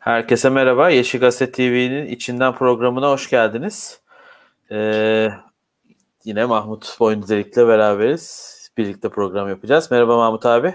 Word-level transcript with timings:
Herkese 0.00 0.50
merhaba. 0.50 0.90
Yeşil 0.90 1.20
Gazete 1.20 1.52
TV'nin 1.52 2.06
içinden 2.06 2.54
programına 2.54 3.10
hoş 3.10 3.30
geldiniz. 3.30 4.00
Ee, 4.70 5.28
yine 6.24 6.44
Mahmut 6.44 6.96
Boyunduzelik'le 7.00 7.56
beraberiz. 7.56 8.70
Birlikte 8.76 9.08
program 9.08 9.48
yapacağız. 9.48 9.90
Merhaba 9.90 10.16
Mahmut 10.16 10.46
abi. 10.46 10.74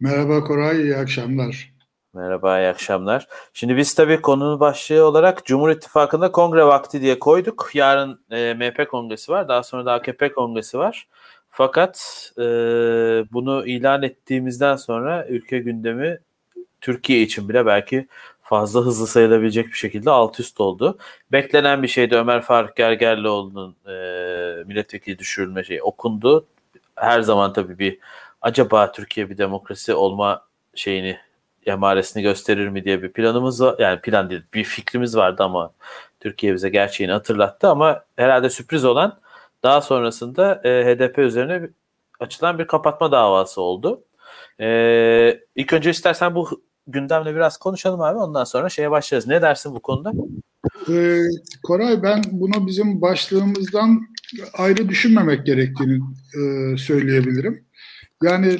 Merhaba 0.00 0.44
Koray, 0.44 0.82
iyi 0.82 0.96
akşamlar. 0.96 1.72
Merhaba, 2.14 2.60
iyi 2.60 2.68
akşamlar. 2.68 3.26
Şimdi 3.52 3.76
biz 3.76 3.94
tabii 3.94 4.20
konunun 4.20 4.60
başlığı 4.60 5.04
olarak 5.04 5.44
Cumhur 5.44 5.70
İttifakı'nda 5.70 6.32
kongre 6.32 6.64
vakti 6.64 7.00
diye 7.00 7.18
koyduk. 7.18 7.70
Yarın 7.74 8.20
e, 8.30 8.54
MHP 8.54 8.90
kongresi 8.90 9.32
var, 9.32 9.48
daha 9.48 9.62
sonra 9.62 9.86
da 9.86 9.92
AKP 9.92 10.32
kongresi 10.32 10.78
var. 10.78 11.08
Fakat 11.50 12.30
e, 12.38 12.42
bunu 13.32 13.66
ilan 13.66 14.02
ettiğimizden 14.02 14.76
sonra 14.76 15.26
ülke 15.26 15.58
gündemi 15.58 16.18
Türkiye 16.82 17.22
için 17.22 17.48
bile 17.48 17.66
belki 17.66 18.08
fazla 18.52 18.80
hızlı 18.80 19.06
sayılabilecek 19.06 19.66
bir 19.66 19.72
şekilde 19.72 20.10
alt 20.10 20.40
üst 20.40 20.60
oldu. 20.60 20.98
Beklenen 21.32 21.82
bir 21.82 21.88
şeydi 21.88 22.16
Ömer 22.16 22.42
Faruk 22.42 22.76
Gergerlioğlu'nun 22.76 23.76
e, 23.86 23.94
milletvekili 24.64 25.18
düşürülme 25.18 25.64
şeyi 25.64 25.82
okundu. 25.82 26.46
Her 26.96 27.20
zaman 27.20 27.52
tabii 27.52 27.78
bir 27.78 27.98
acaba 28.42 28.92
Türkiye 28.92 29.30
bir 29.30 29.38
demokrasi 29.38 29.94
olma 29.94 30.46
şeyini 30.74 31.18
emaresini 31.66 32.22
gösterir 32.22 32.68
mi 32.68 32.84
diye 32.84 33.02
bir 33.02 33.12
planımız 33.12 33.62
var. 33.62 33.76
Yani 33.78 34.00
plan 34.00 34.30
değil 34.30 34.42
bir 34.54 34.64
fikrimiz 34.64 35.16
vardı 35.16 35.42
ama 35.42 35.72
Türkiye 36.20 36.54
bize 36.54 36.68
gerçeğini 36.68 37.12
hatırlattı 37.12 37.68
ama 37.68 38.04
herhalde 38.16 38.50
sürpriz 38.50 38.84
olan 38.84 39.20
daha 39.62 39.80
sonrasında 39.80 40.60
e, 40.64 40.84
HDP 40.84 41.18
üzerine 41.18 41.68
açılan 42.20 42.58
bir 42.58 42.66
kapatma 42.66 43.12
davası 43.12 43.60
oldu. 43.60 44.04
E, 44.60 45.40
ilk 45.56 45.72
önce 45.72 45.90
istersen 45.90 46.34
bu 46.34 46.62
gündemle 46.86 47.34
biraz 47.34 47.56
konuşalım 47.56 48.00
abi. 48.00 48.18
Ondan 48.18 48.44
sonra 48.44 48.68
şeye 48.68 48.90
başlarız. 48.90 49.26
Ne 49.26 49.42
dersin 49.42 49.74
bu 49.74 49.80
konuda? 49.80 50.12
Ee, 50.88 51.20
Koray 51.62 52.02
ben 52.02 52.22
bunu 52.30 52.66
bizim 52.66 53.00
başlığımızdan 53.00 54.00
ayrı 54.54 54.88
düşünmemek 54.88 55.46
gerektiğini 55.46 56.00
e, 56.34 56.76
söyleyebilirim. 56.76 57.64
Yani 58.22 58.58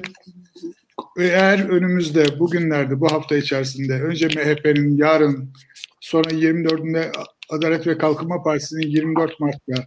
eğer 1.18 1.68
önümüzde 1.68 2.38
bugünlerde 2.38 3.00
bu 3.00 3.12
hafta 3.12 3.36
içerisinde 3.36 4.02
önce 4.02 4.26
MHP'nin 4.26 4.96
yarın 4.96 5.52
sonra 6.00 6.30
24'ünde 6.30 7.12
Adalet 7.50 7.86
ve 7.86 7.98
Kalkınma 7.98 8.42
Partisi'nin 8.42 8.86
24 8.86 9.40
Mart'ta 9.40 9.86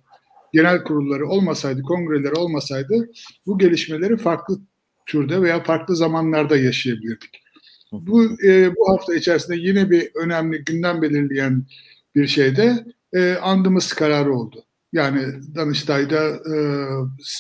genel 0.54 0.84
kurulları 0.84 1.28
olmasaydı, 1.28 1.82
kongreleri 1.82 2.34
olmasaydı 2.34 3.10
bu 3.46 3.58
gelişmeleri 3.58 4.18
farklı 4.18 4.60
türde 5.06 5.42
veya 5.42 5.64
farklı 5.64 5.96
zamanlarda 5.96 6.58
yaşayabilirdik. 6.58 7.45
Bu 7.92 8.24
e, 8.44 8.76
bu 8.76 8.90
hafta 8.90 9.16
içerisinde 9.16 9.58
yine 9.58 9.90
bir 9.90 10.10
önemli 10.16 10.64
gündem 10.64 11.02
belirleyen 11.02 11.66
bir 12.16 12.28
şeyde 12.28 12.86
e, 13.14 13.34
andımız 13.34 13.94
kararı 13.94 14.34
oldu. 14.34 14.64
Yani 14.94 15.22
Danıştay'da 15.56 16.30
e, 16.30 16.56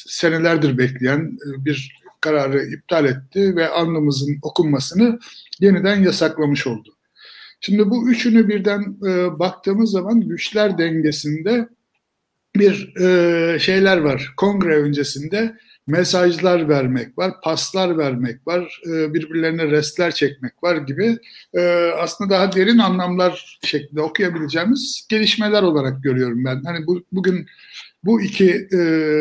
senelerdir 0.05 0.77
bekleyen 0.77 1.37
e, 1.47 1.65
bir 1.65 1.99
kararı 2.21 2.63
iptal 2.63 3.05
etti 3.05 3.55
ve 3.55 3.69
andımızın 3.69 4.37
okunmasını 4.41 5.19
yeniden 5.59 6.03
yasaklamış 6.03 6.67
oldu. 6.67 6.95
Şimdi 7.59 7.89
bu 7.89 8.09
üçünü 8.09 8.47
birden 8.47 8.81
e, 9.07 9.39
baktığımız 9.39 9.91
zaman 9.91 10.21
güçler 10.21 10.77
dengesinde 10.77 11.69
bir 12.55 12.95
e, 13.01 13.59
şeyler 13.59 13.97
var. 13.97 14.33
Kongre 14.37 14.77
öncesinde 14.77 15.57
mesajlar 15.87 16.69
vermek 16.69 17.17
var, 17.17 17.33
paslar 17.43 17.97
vermek 17.97 18.47
var, 18.47 18.81
e, 18.87 19.13
birbirlerine 19.13 19.67
restler 19.67 20.11
çekmek 20.11 20.63
var 20.63 20.75
gibi 20.75 21.17
e, 21.53 21.91
aslında 21.99 22.29
daha 22.29 22.51
derin 22.51 22.77
anlamlar 22.77 23.59
şeklinde 23.63 24.01
okuyabileceğimiz 24.01 25.07
gelişmeler 25.09 25.63
olarak 25.63 26.03
görüyorum 26.03 26.45
ben. 26.45 26.63
Hani 26.65 26.87
bu, 26.87 27.03
bugün 27.11 27.47
bu 28.03 28.21
iki 28.21 28.49
e, 28.51 28.79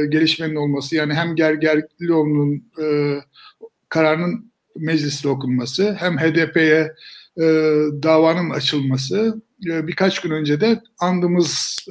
gelişmenin 0.09 0.57
olması 0.57 0.97
yani 0.97 1.15
hem 1.15 1.37
Gergerlioğlu'nun 1.37 2.65
kararının 3.89 4.53
mecliste 4.77 5.29
okunması 5.29 5.97
hem 5.99 6.19
HDP'ye 6.19 6.93
davanın 8.03 8.51
açılması 8.51 9.43
birkaç 9.61 10.21
gün 10.21 10.31
önce 10.31 10.61
de 10.61 10.81
andımız 10.99 11.87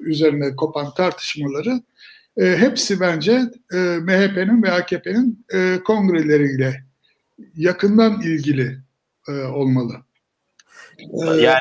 üzerine 0.00 0.56
kopan 0.56 0.94
tartışmaları 0.94 1.80
e, 2.36 2.56
hepsi 2.56 3.00
bence 3.00 3.32
e, 3.72 3.76
MHP'nin 3.78 4.62
ve 4.62 4.72
AKP'nin 4.72 5.46
e, 5.54 5.78
kongreleriyle 5.84 6.84
yakından 7.56 8.20
ilgili 8.20 8.78
e, 9.28 9.32
olmalı. 9.32 9.92
E, 10.98 11.26
yani 11.26 11.60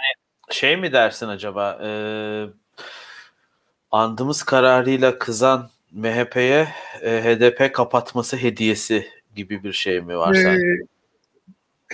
şey 0.52 0.78
mi 0.78 0.91
dersin 0.91 1.28
acaba 1.28 1.80
e, 1.84 1.90
andımız 3.91 4.44
kararıyla 4.44 5.19
kızan 5.19 5.69
MHP'ye 5.91 6.68
e, 7.02 7.24
HDP 7.24 7.74
kapatması 7.74 8.38
hediyesi 8.38 9.08
gibi 9.35 9.64
bir 9.64 9.74
şey 9.74 10.02
mi 10.02 10.18
var 10.18 10.35
e, 10.35 10.58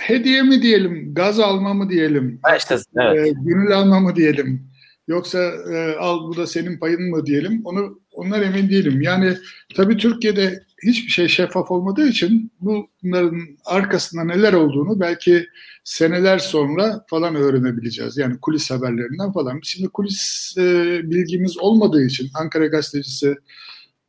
Hediye 0.00 0.42
mi 0.42 0.62
diyelim, 0.62 1.14
gaz 1.14 1.40
alma 1.40 1.74
mı 1.74 1.90
diyelim, 1.90 2.38
ha 2.42 2.56
işte, 2.56 2.76
evet. 2.96 3.26
e, 3.26 3.30
gönül 3.30 3.72
alma 3.72 4.00
mı 4.00 4.16
diyelim, 4.16 4.71
yoksa 5.08 5.38
e, 5.72 5.96
al 5.96 6.28
bu 6.28 6.36
da 6.36 6.46
senin 6.46 6.78
payın 6.78 7.10
mı 7.10 7.26
diyelim, 7.26 7.60
onu 7.64 8.00
onlar 8.12 8.42
emin 8.42 8.68
değilim. 8.70 9.00
Yani 9.00 9.36
tabii 9.74 9.96
Türkiye'de 9.96 10.62
hiçbir 10.86 11.10
şey 11.10 11.28
şeffaf 11.28 11.70
olmadığı 11.70 12.08
için 12.08 12.52
bunların 12.60 13.40
arkasında 13.64 14.24
neler 14.24 14.52
olduğunu 14.52 15.00
belki 15.00 15.46
seneler 15.84 16.38
sonra 16.38 17.04
falan 17.08 17.34
öğrenebileceğiz. 17.34 18.16
Yani 18.16 18.40
kulis 18.40 18.70
haberlerinden 18.70 19.32
falan. 19.32 19.60
Şimdi 19.62 19.88
kulis 19.88 20.54
e, 20.58 21.00
bilgimiz 21.04 21.58
olmadığı 21.58 22.04
için, 22.04 22.30
Ankara 22.34 22.66
gazetecisi 22.66 23.34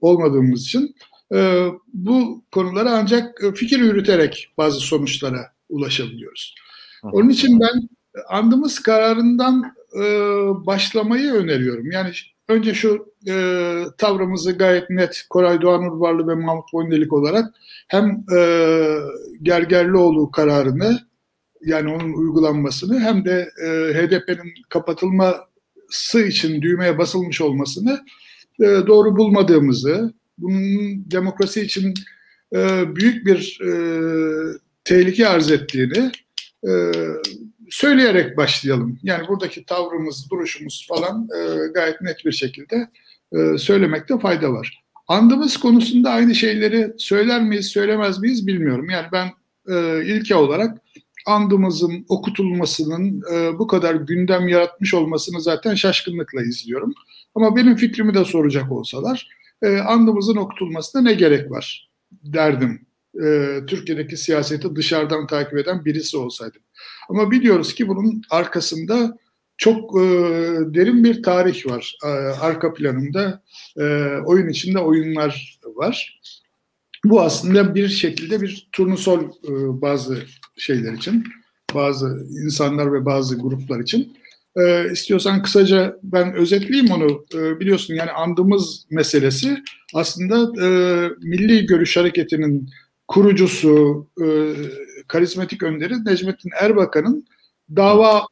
olmadığımız 0.01 0.61
için 0.61 0.95
e, 1.33 1.67
bu 1.93 2.43
konulara 2.51 2.91
ancak 2.91 3.41
fikir 3.55 3.79
yürüterek 3.79 4.53
bazı 4.57 4.79
sonuçlara 4.79 5.53
ulaşabiliyoruz. 5.69 6.55
Onun 7.03 7.29
için 7.29 7.59
ben 7.59 7.89
andımız 8.29 8.79
kararından 8.79 9.75
e, 9.95 10.05
başlamayı 10.65 11.31
öneriyorum. 11.31 11.91
Yani 11.91 12.09
önce 12.47 12.73
şu 12.73 13.13
e, 13.29 13.35
tavrımızı 13.97 14.51
gayet 14.51 14.89
net 14.89 15.25
Koray 15.29 15.61
Doğan 15.61 15.83
Urbarlı 15.83 16.27
ve 16.27 16.35
Mahmut 16.35 16.73
Boyundelik 16.73 17.13
olarak 17.13 17.45
hem 17.87 18.25
e, 18.37 18.39
Gergerlioğlu 19.41 20.31
kararını 20.31 20.99
yani 21.65 21.93
onun 21.93 22.13
uygulanmasını 22.13 22.99
hem 22.99 23.25
de 23.25 23.49
e, 23.65 23.67
HDP'nin 23.93 24.53
kapatılması 24.69 26.21
için 26.27 26.61
düğmeye 26.61 26.97
basılmış 26.97 27.41
olmasını 27.41 28.05
e, 28.59 28.65
doğru 28.87 29.15
bulmadığımızı, 29.15 30.13
bunun 30.37 31.11
demokrasi 31.11 31.61
için 31.61 31.93
e, 32.55 32.83
büyük 32.95 33.25
bir 33.25 33.59
e, 33.61 33.73
tehlike 34.83 35.27
arz 35.27 35.51
ettiğini 35.51 36.11
e, 36.67 36.71
söyleyerek 37.73 38.37
başlayalım. 38.37 38.99
Yani 39.03 39.27
buradaki 39.27 39.65
tavrımız, 39.65 40.29
duruşumuz 40.31 40.85
falan 40.89 41.27
e, 41.37 41.67
gayet 41.73 42.01
net 42.01 42.25
bir 42.25 42.31
şekilde 42.31 42.89
e, 43.35 43.57
söylemekte 43.57 44.19
fayda 44.19 44.51
var. 44.51 44.83
Andımız 45.07 45.57
konusunda 45.57 46.09
aynı 46.09 46.35
şeyleri 46.35 46.93
söyler 46.97 47.41
miyiz, 47.41 47.65
söylemez 47.65 48.19
miyiz 48.19 48.47
bilmiyorum. 48.47 48.89
Yani 48.89 49.07
ben 49.11 49.27
e, 49.73 50.05
ilke 50.05 50.35
olarak 50.35 50.77
andımızın 51.27 52.05
okutulmasının 52.09 53.23
e, 53.33 53.59
bu 53.59 53.67
kadar 53.67 53.95
gündem 53.95 54.47
yaratmış 54.47 54.93
olmasını 54.93 55.41
zaten 55.41 55.75
şaşkınlıkla 55.75 56.41
izliyorum. 56.41 56.93
Ama 57.35 57.55
benim 57.55 57.75
fikrimi 57.75 58.13
de 58.13 58.25
soracak 58.25 58.71
olsalar 58.71 59.29
e, 59.61 59.77
andımızın 59.77 60.35
okutulmasına 60.35 61.01
ne 61.01 61.13
gerek 61.13 61.51
var 61.51 61.89
derdim. 62.11 62.85
E, 63.23 63.59
Türkiye'deki 63.67 64.17
siyaseti 64.17 64.75
dışarıdan 64.75 65.27
takip 65.27 65.57
eden 65.57 65.85
birisi 65.85 66.17
olsaydım. 66.17 66.61
Ama 67.09 67.31
biliyoruz 67.31 67.75
ki 67.75 67.87
bunun 67.87 68.21
arkasında 68.29 69.17
çok 69.57 70.01
e, 70.01 70.03
derin 70.73 71.03
bir 71.03 71.23
tarih 71.23 71.65
var. 71.65 71.97
E, 72.05 72.07
arka 72.41 72.73
planında 72.73 73.43
e, 73.77 73.83
oyun 74.25 74.49
içinde 74.49 74.79
oyunlar 74.79 75.59
var. 75.75 76.19
Bu 77.05 77.21
aslında 77.21 77.75
bir 77.75 77.87
şekilde 77.87 78.41
bir 78.41 78.67
turnusol 78.71 79.21
e, 79.23 79.81
bazı 79.81 80.17
şeyler 80.57 80.93
için, 80.93 81.23
bazı 81.75 82.27
insanlar 82.45 82.93
ve 82.93 83.05
bazı 83.05 83.37
gruplar 83.37 83.79
için. 83.79 84.17
E, 84.55 84.91
istiyorsan 84.91 85.43
kısaca 85.43 85.97
ben 86.03 86.33
özetleyeyim 86.33 86.91
onu. 86.91 87.25
E, 87.33 87.59
biliyorsun 87.59 87.93
yani 87.93 88.11
andımız 88.11 88.85
meselesi 88.91 89.57
aslında 89.93 90.65
e, 90.65 90.67
Milli 91.21 91.65
Görüş 91.65 91.97
Hareketi'nin 91.97 92.69
kurucusu, 93.07 94.07
e, 94.21 94.25
karizmatik 95.07 95.63
önderi 95.63 96.05
Necmettin 96.05 96.49
Erbakan'ın 96.61 97.25
dava 97.75 98.25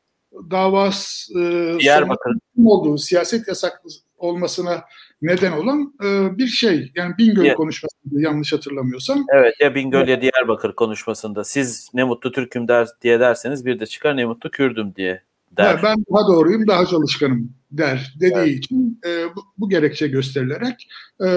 davası 0.51 1.39
e, 1.39 2.65
olduğu 2.65 2.97
siyaset 2.97 3.47
yasak 3.47 3.81
olmasına 4.17 4.83
neden 5.21 5.51
olan 5.51 5.93
e, 6.03 6.37
bir 6.37 6.47
şey. 6.47 6.91
Yani 6.95 7.17
Bingöl 7.17 7.45
evet. 7.45 7.55
konuşmasında 7.55 8.21
yanlış 8.21 8.53
hatırlamıyorsam. 8.53 9.25
Evet 9.33 9.55
ya 9.59 9.75
Bingöl 9.75 10.07
ya 10.07 10.21
Diyarbakır 10.21 10.75
konuşmasında 10.75 11.43
siz 11.43 11.89
ne 11.93 12.03
mutlu 12.03 12.31
Türk'üm 12.31 12.67
der, 12.67 12.87
diye 13.01 13.19
derseniz 13.19 13.65
bir 13.65 13.79
de 13.79 13.85
çıkar 13.85 14.17
ne 14.17 14.25
mutlu 14.25 14.51
Kürdüm 14.51 14.95
diye 14.95 15.23
der. 15.51 15.75
Ya 15.75 15.79
ben 15.83 16.05
daha 16.13 16.27
doğruyum, 16.27 16.67
daha 16.67 16.85
çalışkanım 16.85 17.53
der 17.71 18.13
dediği 18.19 18.35
evet. 18.35 18.57
için 18.57 18.99
e, 19.05 19.35
bu, 19.35 19.43
bu 19.57 19.69
gerekçe 19.69 20.07
gösterilerek 20.07 20.89
e, 21.19 21.27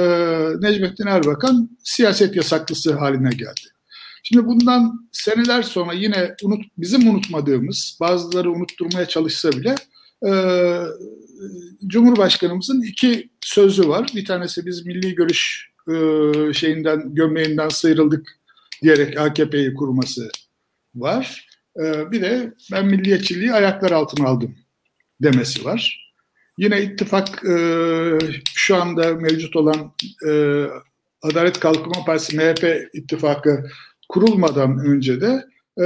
Necmettin 0.60 1.06
Erbakan 1.06 1.70
siyaset 1.84 2.36
yasaklısı 2.36 2.94
haline 2.94 3.30
geldi. 3.30 3.73
Şimdi 4.24 4.46
bundan 4.46 5.08
seneler 5.12 5.62
sonra 5.62 5.92
yine 5.92 6.34
unut, 6.42 6.64
bizim 6.78 7.08
unutmadığımız, 7.08 7.98
bazıları 8.00 8.52
unutturmaya 8.52 9.08
çalışsa 9.08 9.52
bile 9.52 9.74
e, 10.26 10.30
Cumhurbaşkanımızın 11.86 12.82
iki 12.82 13.30
sözü 13.40 13.88
var. 13.88 14.10
Bir 14.14 14.24
tanesi 14.24 14.66
biz 14.66 14.86
milli 14.86 15.14
görüş 15.14 15.70
e, 15.88 15.94
şeyinden, 16.52 17.14
gömleğinden 17.14 17.68
sıyrıldık 17.68 18.38
diyerek 18.82 19.20
AKP'yi 19.20 19.74
kurması 19.74 20.30
var. 20.94 21.48
E, 21.80 22.10
bir 22.10 22.22
de 22.22 22.54
ben 22.72 22.86
milliyetçiliği 22.86 23.52
ayaklar 23.52 23.90
altına 23.90 24.28
aldım 24.28 24.56
demesi 25.22 25.64
var. 25.64 26.12
Yine 26.58 26.82
ittifak 26.82 27.44
e, 27.44 27.56
şu 28.54 28.76
anda 28.76 29.14
mevcut 29.14 29.56
olan 29.56 29.92
e, 30.28 30.30
Adalet 31.22 31.60
Kalkınma 31.60 32.04
Partisi 32.04 32.36
MHP 32.36 32.88
ittifakı 32.92 33.70
kurulmadan 34.08 34.78
önce 34.78 35.20
de 35.20 35.44
e, 35.78 35.84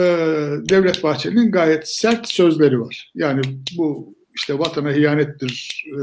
Devlet 0.68 1.02
Bahçeli'nin 1.02 1.50
gayet 1.50 1.88
sert 1.88 2.28
sözleri 2.28 2.80
var. 2.80 3.10
Yani 3.14 3.42
bu 3.78 4.14
işte 4.34 4.58
vatana 4.58 4.92
hiyanettir 4.92 5.84
e, 5.86 6.02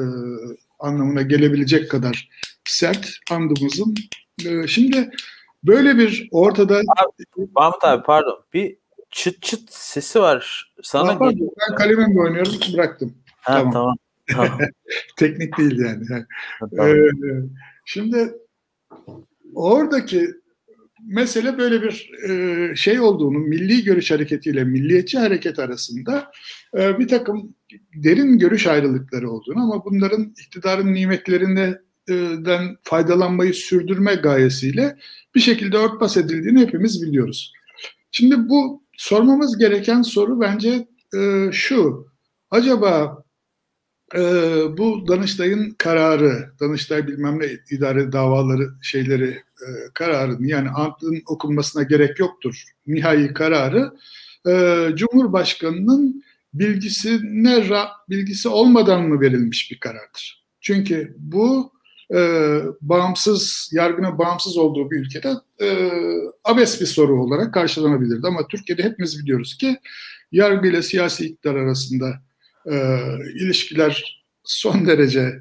anlamına 0.80 1.22
gelebilecek 1.22 1.92
kadar 1.92 2.30
sert 2.66 3.10
andımızın. 3.32 3.96
E, 4.46 4.68
şimdi 4.68 5.10
böyle 5.64 5.98
bir 5.98 6.28
ortada... 6.32 6.76
Abi, 6.78 7.48
Mahmut 7.56 7.84
abi 7.84 8.04
pardon 8.04 8.40
bir 8.54 8.78
çıt 9.12 9.42
çıt 9.42 9.70
sesi 9.72 10.22
var. 10.22 10.74
Sana 10.84 11.18
pardon, 11.18 11.32
geliyor. 11.32 11.52
Ben 11.70 11.76
kalemimle 11.76 12.22
oynuyorum 12.22 12.54
bıraktım. 12.74 13.14
Ha, 13.42 13.54
tamam. 13.54 13.74
tamam. 13.74 13.96
tamam. 14.28 14.60
Teknik 15.18 15.58
değil 15.58 15.80
yani. 15.80 16.06
tamam. 16.60 16.88
ee, 16.88 17.12
şimdi 17.86 18.34
oradaki 19.54 20.30
mesele 21.06 21.58
böyle 21.58 21.82
bir 21.82 22.12
e, 22.30 22.76
şey 22.76 23.00
olduğunu, 23.00 23.40
milli 23.40 23.84
görüş 23.84 24.12
hareketiyle 24.12 24.64
milliyetçi 24.64 25.20
hareket 25.20 25.60
arasında 25.60 26.32
e, 26.78 27.00
bir 27.00 27.08
takım 27.08 27.56
derin 27.94 28.38
görüş 28.38 28.68
ayrılıkları 28.68 29.30
olduğunu 29.32 29.64
ama 29.64 29.86
bunların 29.86 30.34
iktidarın 30.46 30.94
nimetlerinden 30.94 32.78
faydalanmayı 32.84 33.54
sürdürme 33.54 34.16
gayesiyle 34.16 34.98
bir 35.36 35.40
şekilde 35.40 35.78
örtbas 35.78 36.18
edildiğini 36.18 36.62
hepimiz 36.62 37.02
biliyoruz. 37.02 37.54
Şimdi 38.12 38.50
bu 38.50 38.84
sormamız 38.98 39.58
gereken 39.58 40.02
soru 40.02 40.42
bence 40.42 40.88
e, 41.18 41.50
şu. 41.52 42.08
Acaba 42.52 43.25
e, 44.16 44.22
bu 44.78 45.08
Danıştay'ın 45.08 45.76
kararı, 45.78 46.52
Danıştay 46.60 47.08
bilmem 47.08 47.40
ne 47.40 47.48
idare 47.72 48.12
davaları 48.12 48.70
şeyleri 48.82 49.30
e, 49.62 49.68
kararını 49.94 50.48
yani 50.48 50.70
antın 50.70 51.22
okunmasına 51.28 51.84
gerek 51.84 52.20
yoktur. 52.20 52.64
Nihai 52.88 53.34
kararı 53.34 53.92
e, 54.48 54.88
Cumhurbaşkanı'nın 54.96 56.24
bilgisine 56.54 57.64
bilgisi 58.10 58.50
olmadan 58.50 59.04
mı 59.04 59.22
verilmiş 59.22 59.72
bir 59.72 59.80
karardır? 59.80 60.46
Çünkü 60.62 61.16
bu 61.18 61.74
e, 62.14 62.20
bağımsız, 62.82 63.70
yargına 63.74 64.18
bağımsız 64.18 64.58
olduğu 64.58 64.92
bir 64.92 65.00
ülkede 65.00 65.34
e, 65.62 65.90
abes 66.44 66.82
bir 66.82 66.86
soru 66.86 67.24
olarak 67.24 67.54
karşılanabilirdi. 67.54 68.28
Ama 68.28 68.48
Türkiye'de 68.48 68.84
hepimiz 68.84 69.24
biliyoruz 69.24 69.58
ki 69.58 69.78
yargı 70.32 70.68
ile 70.68 70.82
siyasi 70.82 71.26
iktidar 71.26 71.56
arasında 71.56 72.25
e, 72.72 73.00
ilişkiler 73.36 74.24
son 74.44 74.88
derece 74.88 75.40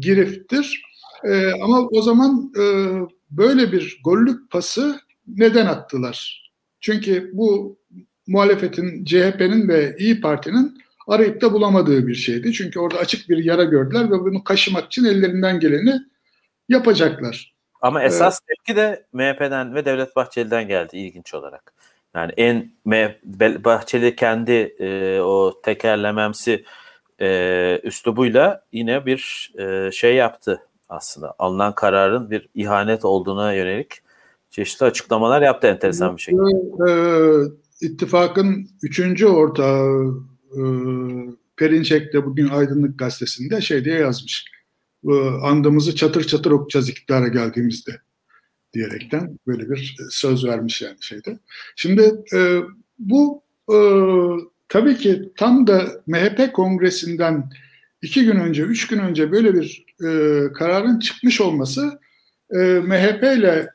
giriftir. 0.00 0.82
E, 1.24 1.52
ama 1.62 1.80
o 1.80 2.02
zaman 2.02 2.52
e, 2.58 2.64
böyle 3.30 3.72
bir 3.72 4.00
gollük 4.04 4.50
pası 4.50 5.00
neden 5.26 5.66
attılar? 5.66 6.50
Çünkü 6.80 7.30
bu 7.32 7.78
muhalefetin, 8.26 9.04
CHP'nin 9.04 9.68
ve 9.68 9.96
İyi 9.98 10.20
Parti'nin 10.20 10.78
arayıp 11.06 11.40
da 11.40 11.52
bulamadığı 11.52 12.06
bir 12.06 12.14
şeydi. 12.14 12.52
Çünkü 12.52 12.80
orada 12.80 12.98
açık 12.98 13.28
bir 13.28 13.44
yara 13.44 13.64
gördüler 13.64 14.04
ve 14.04 14.20
bunu 14.20 14.44
kaşımak 14.44 14.86
için 14.86 15.04
ellerinden 15.04 15.60
geleni 15.60 15.94
yapacaklar. 16.68 17.56
Ama 17.80 18.02
esas 18.02 18.40
ee, 18.40 18.46
tepki 18.46 18.76
de 18.76 19.06
MHP'den 19.12 19.74
ve 19.74 19.84
Devlet 19.84 20.16
Bahçeli'den 20.16 20.68
geldi 20.68 20.96
ilginç 20.96 21.34
olarak. 21.34 21.72
Yani 22.16 22.32
en 22.36 22.72
Bahçeli 23.64 24.16
kendi 24.16 24.52
e, 24.52 25.20
o 25.20 25.60
tekerlememsi 25.62 26.64
e, 27.20 27.80
üslubuyla 27.84 28.64
yine 28.72 29.06
bir 29.06 29.52
e, 29.58 29.92
şey 29.92 30.14
yaptı 30.14 30.62
aslında. 30.88 31.34
Alınan 31.38 31.74
kararın 31.74 32.30
bir 32.30 32.48
ihanet 32.54 33.04
olduğuna 33.04 33.52
yönelik 33.52 33.92
çeşitli 34.50 34.86
açıklamalar 34.86 35.42
yaptı 35.42 35.66
enteresan 35.66 36.16
bir 36.16 36.22
şekilde. 36.22 36.90
E, 36.90 36.92
ittifakın 37.80 38.68
üçüncü 38.82 39.26
ortağı 39.26 40.14
e, 40.52 40.60
Perinçek 41.56 42.12
de 42.12 42.24
bugün 42.24 42.48
Aydınlık 42.48 42.98
Gazetesi'nde 42.98 43.60
şey 43.60 43.84
diye 43.84 43.98
yazmış. 43.98 44.44
E, 45.08 45.12
andımızı 45.42 45.94
çatır 45.94 46.24
çatır 46.24 46.50
okuyacağız 46.50 46.88
iktidara 46.88 47.28
geldiğimizde 47.28 47.92
diyerekten 48.76 49.38
böyle 49.46 49.70
bir 49.70 49.96
söz 50.10 50.44
vermiş 50.44 50.82
yani 50.82 50.96
şeyde. 51.00 51.38
Şimdi 51.76 52.14
e, 52.34 52.60
bu 52.98 53.42
e, 53.72 53.76
tabii 54.68 54.96
ki 54.96 55.32
tam 55.36 55.66
da 55.66 55.82
MHP 56.06 56.52
kongresinden 56.52 57.50
iki 58.02 58.24
gün 58.24 58.36
önce, 58.36 58.62
üç 58.62 58.86
gün 58.86 58.98
önce 58.98 59.32
böyle 59.32 59.54
bir 59.54 59.84
e, 60.00 60.08
kararın 60.52 60.98
çıkmış 60.98 61.40
olması 61.40 62.00
e, 62.50 62.58
MHP 62.58 63.22
ile 63.22 63.68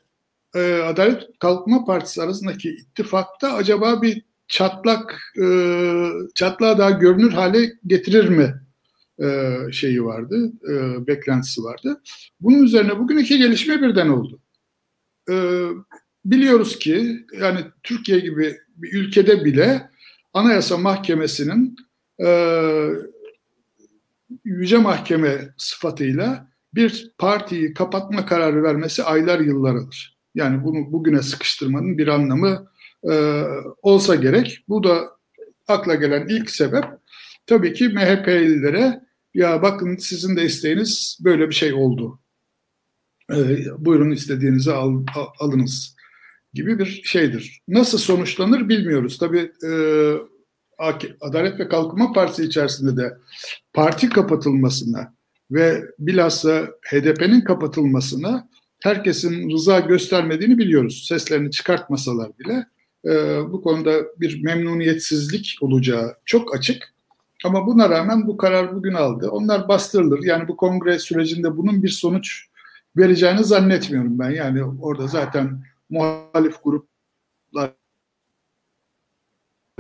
e, 0.56 0.74
Adalet 0.74 1.24
Kalkınma 1.39 1.86
Partisi 1.86 2.21
arasındaki 2.21 2.69
ittifakta 2.69 3.53
acaba 3.53 4.01
bir 4.01 4.21
çatlak 4.48 5.33
e, 5.42 5.45
çatlağı 6.36 6.77
daha 6.77 6.92
görünür 6.92 7.31
hale 7.31 7.74
getirir 7.88 8.30
mi 8.30 8.53
e, 9.24 9.57
şeyi 9.71 10.06
vardı, 10.06 10.51
e, 10.69 11.07
beklentisi 11.07 11.63
vardı. 11.63 12.01
Bunun 12.39 12.63
üzerine 12.63 13.00
bugün 13.00 13.18
iki 13.18 13.38
gelişme 13.38 13.81
birden 13.81 14.09
oldu. 14.09 14.39
E, 15.29 15.65
biliyoruz 16.25 16.79
ki 16.79 17.25
yani 17.39 17.60
Türkiye 17.84 18.19
gibi 18.19 18.57
bir 18.75 18.93
ülkede 18.93 19.45
bile 19.45 19.89
Anayasa 20.34 20.77
Mahkemesi'nin 20.77 21.75
e, 22.24 22.27
Yüce 24.45 24.77
Mahkeme 24.77 25.53
sıfatıyla 25.57 26.51
bir 26.74 27.12
partiyi 27.17 27.74
kapatma 27.74 28.25
kararı 28.25 28.63
vermesi 28.63 29.03
aylar 29.03 29.39
yıllar 29.39 29.75
alır. 29.75 30.17
Yani 30.36 30.63
bunu 30.63 30.91
bugüne 30.91 31.22
sıkıştırmanın 31.22 31.98
bir 31.98 32.07
anlamı 32.07 32.72
e, 33.12 33.43
olsa 33.81 34.15
gerek. 34.15 34.63
Bu 34.69 34.84
da 34.84 35.01
akla 35.67 35.95
gelen 35.95 36.27
ilk 36.27 36.51
sebep 36.51 36.86
tabii 37.48 37.74
ki 37.74 37.89
MHP'lilere 37.89 39.01
ya 39.34 39.62
bakın 39.62 39.95
sizin 39.95 40.36
de 40.36 40.43
isteğiniz 40.43 41.19
böyle 41.24 41.50
bir 41.50 41.55
şey 41.55 41.74
oldu. 41.74 42.19
E, 43.35 43.65
buyurun 43.77 44.11
istediğinizi 44.11 44.71
al, 44.71 45.05
alınız 45.39 45.95
gibi 46.53 46.79
bir 46.79 47.01
şeydir. 47.03 47.61
Nasıl 47.67 47.97
sonuçlanır 47.97 48.69
bilmiyoruz. 48.69 49.17
Tabii 49.17 49.51
e, 49.65 49.71
Adalet 51.21 51.59
ve 51.59 51.67
Kalkınma 51.67 52.13
Partisi 52.13 52.43
içerisinde 52.43 53.01
de 53.01 53.17
parti 53.73 54.09
kapatılmasına 54.09 55.13
ve 55.51 55.83
bilhassa 56.00 56.67
HDP'nin 56.91 57.41
kapatılmasına 57.41 58.50
herkesin 58.83 59.50
rıza 59.50 59.79
göstermediğini 59.79 60.57
biliyoruz. 60.57 61.05
Seslerini 61.07 61.51
çıkartmasalar 61.51 62.31
bile 62.39 62.65
e, 63.05 63.11
bu 63.51 63.61
konuda 63.61 63.91
bir 64.17 64.43
memnuniyetsizlik 64.43 65.57
olacağı 65.61 66.15
çok 66.25 66.55
açık. 66.55 66.93
Ama 67.45 67.67
buna 67.67 67.89
rağmen 67.89 68.27
bu 68.27 68.38
karar 68.38 68.75
bugün 68.75 68.93
aldı. 68.93 69.29
Onlar 69.29 69.67
bastırılır. 69.67 70.23
Yani 70.23 70.47
bu 70.47 70.57
kongre 70.57 71.00
sürecinde 71.00 71.57
bunun 71.57 71.83
bir 71.83 71.89
sonuç 71.89 72.45
vereceğini 72.98 73.43
zannetmiyorum 73.43 74.19
ben. 74.19 74.29
Yani 74.29 74.63
orada 74.63 75.07
zaten 75.07 75.63
muhalif 75.89 76.63
gruplar 76.63 77.71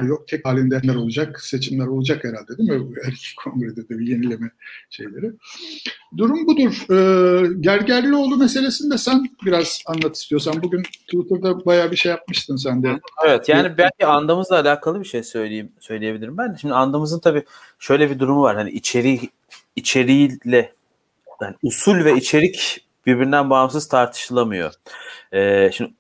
yok. 0.07 0.27
Tek 0.27 0.45
halinde 0.45 0.97
olacak, 0.97 1.41
seçimler 1.41 1.87
olacak 1.87 2.23
herhalde 2.23 2.57
değil 2.57 2.69
mi? 2.69 2.95
Her 3.03 3.11
iki 3.11 3.35
kongrede 3.35 3.89
de 3.89 3.99
bir 3.99 4.07
yenileme 4.07 4.51
şeyleri. 4.89 5.31
Durum 6.17 6.47
budur. 6.47 6.85
Ee, 6.89 7.47
Gergerlioğlu 7.59 8.37
meselesini 8.37 8.91
de 8.91 8.97
sen 8.97 9.29
biraz 9.45 9.83
anlat 9.85 10.15
istiyorsan. 10.15 10.63
Bugün 10.63 10.83
Twitter'da 10.83 11.65
bayağı 11.65 11.91
bir 11.91 11.95
şey 11.95 12.11
yapmıştın 12.11 12.55
sen 12.55 12.83
de. 12.83 12.99
Evet 13.25 13.49
yani 13.49 13.77
belki 13.77 14.05
andamızla 14.05 14.59
alakalı 14.59 14.99
bir 14.99 15.05
şey 15.05 15.23
söyleyeyim 15.23 15.71
söyleyebilirim 15.79 16.37
ben. 16.37 16.57
Şimdi 16.61 16.73
andamızın 16.73 17.19
tabii 17.19 17.43
şöyle 17.79 18.09
bir 18.09 18.19
durumu 18.19 18.41
var. 18.41 18.55
Hani 18.55 18.71
içeri 18.71 19.19
içeriğiyle 19.75 20.73
yani 21.41 21.55
usul 21.63 22.05
ve 22.05 22.15
içerik 22.17 22.85
birbirinden 23.05 23.49
bağımsız 23.49 23.87
tartışılamıyor. 23.87 24.73
Ee, 25.33 25.71
şimdi 25.73 25.93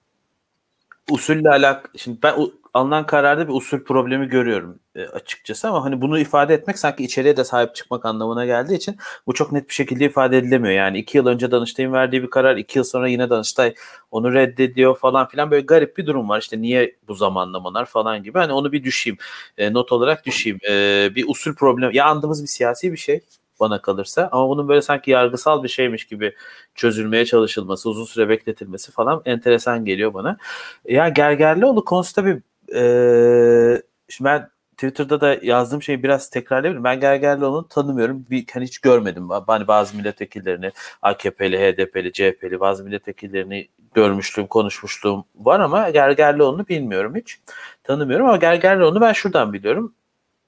usulle 1.11 1.49
alak 1.49 1.91
şimdi 1.97 2.19
ben 2.23 2.35
alınan 2.73 3.05
kararda 3.05 3.47
bir 3.47 3.53
usul 3.53 3.83
problemi 3.83 4.27
görüyorum 4.27 4.79
e, 4.95 5.05
açıkçası 5.05 5.67
ama 5.67 5.85
hani 5.85 6.01
bunu 6.01 6.19
ifade 6.19 6.53
etmek 6.53 6.79
sanki 6.79 7.03
içeriye 7.03 7.37
de 7.37 7.43
sahip 7.43 7.75
çıkmak 7.75 8.05
anlamına 8.05 8.45
geldiği 8.45 8.75
için 8.75 8.97
bu 9.27 9.33
çok 9.33 9.51
net 9.51 9.69
bir 9.69 9.73
şekilde 9.73 10.05
ifade 10.05 10.37
edilemiyor. 10.37 10.73
Yani 10.73 10.97
iki 10.97 11.17
yıl 11.17 11.25
önce 11.25 11.51
Danıştay'ın 11.51 11.93
verdiği 11.93 12.23
bir 12.23 12.29
karar 12.29 12.57
iki 12.57 12.79
yıl 12.79 12.83
sonra 12.83 13.07
yine 13.07 13.29
Danıştay 13.29 13.73
onu 14.11 14.33
reddediyor 14.33 14.97
falan 14.97 15.27
filan 15.27 15.51
böyle 15.51 15.65
garip 15.65 15.97
bir 15.97 16.05
durum 16.05 16.29
var. 16.29 16.41
İşte 16.41 16.61
niye 16.61 16.95
bu 17.07 17.13
zamanlamalar 17.13 17.85
falan 17.85 18.23
gibi 18.23 18.39
hani 18.39 18.53
onu 18.53 18.71
bir 18.71 18.83
düşeyim 18.83 19.17
e, 19.57 19.73
not 19.73 19.91
olarak 19.91 20.25
düşeyim. 20.25 20.59
E, 20.69 21.09
bir 21.15 21.25
usul 21.27 21.55
problemi 21.55 21.97
ya 21.97 22.05
andığımız 22.05 22.43
bir 22.43 22.47
siyasi 22.47 22.91
bir 22.91 22.97
şey 22.97 23.21
bana 23.61 23.81
kalırsa. 23.81 24.29
Ama 24.31 24.49
bunun 24.49 24.67
böyle 24.67 24.81
sanki 24.81 25.11
yargısal 25.11 25.63
bir 25.63 25.69
şeymiş 25.69 26.05
gibi 26.05 26.35
çözülmeye 26.75 27.25
çalışılması, 27.25 27.89
uzun 27.89 28.05
süre 28.05 28.29
bekletilmesi 28.29 28.91
falan 28.91 29.21
enteresan 29.25 29.85
geliyor 29.85 30.13
bana. 30.13 30.37
Ya 30.85 31.09
Gergerlioğlu 31.09 31.85
konusu 31.85 32.13
tabii 32.13 32.41
e, 32.75 32.83
şimdi 34.09 34.29
ben 34.29 34.49
Twitter'da 34.81 35.21
da 35.21 35.37
yazdığım 35.41 35.81
şeyi 35.81 36.03
biraz 36.03 36.29
tekrarlayabilirim. 36.29 36.83
Ben 36.83 36.99
Gergerlioğlu'nu 36.99 37.67
tanımıyorum. 37.67 38.25
Bir, 38.29 38.45
hani 38.53 38.65
hiç 38.65 38.79
görmedim. 38.79 39.29
Hani 39.47 39.67
bazı 39.67 39.97
milletvekillerini 39.97 40.71
AKP'li, 41.01 41.59
HDP'li, 41.59 42.13
CHP'li 42.13 42.59
bazı 42.59 42.83
milletvekillerini 42.83 43.67
görmüşlüğüm, 43.93 44.47
konuşmuşluğum 44.47 45.25
var 45.35 45.59
ama 45.59 45.89
Gergerlioğlu'nu 45.89 46.67
bilmiyorum 46.67 47.15
hiç. 47.15 47.39
Tanımıyorum 47.83 48.25
ama 48.25 48.37
Gergerlioğlu'nu 48.37 49.01
ben 49.01 49.13
şuradan 49.13 49.53
biliyorum. 49.53 49.93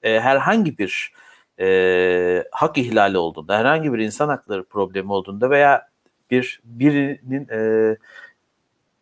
E, 0.02 0.20
herhangi 0.20 0.78
bir 0.78 1.12
e, 1.60 2.44
hak 2.50 2.78
ihlali 2.78 3.18
olduğunda, 3.18 3.58
herhangi 3.58 3.92
bir 3.92 3.98
insan 3.98 4.28
hakları 4.28 4.64
problemi 4.64 5.12
olduğunda 5.12 5.50
veya 5.50 5.88
bir 6.30 6.60
birinin 6.64 7.48
e, 7.48 7.96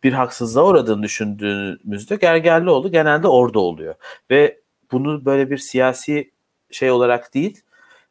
bir 0.03 0.13
haksızlığa 0.13 0.67
uğradığını 0.67 1.03
düşündüğümüzde 1.03 2.17
Gergerlioğlu 2.17 2.91
genelde 2.91 3.29
orada 3.29 3.59
oluyor. 3.61 3.95
Ve 4.31 4.61
bunu 4.93 5.25
böyle 5.25 5.51
bir 5.51 5.59
siyasi 5.59 6.31
şey 6.71 6.91
olarak 6.91 7.35
değil, 7.35 7.61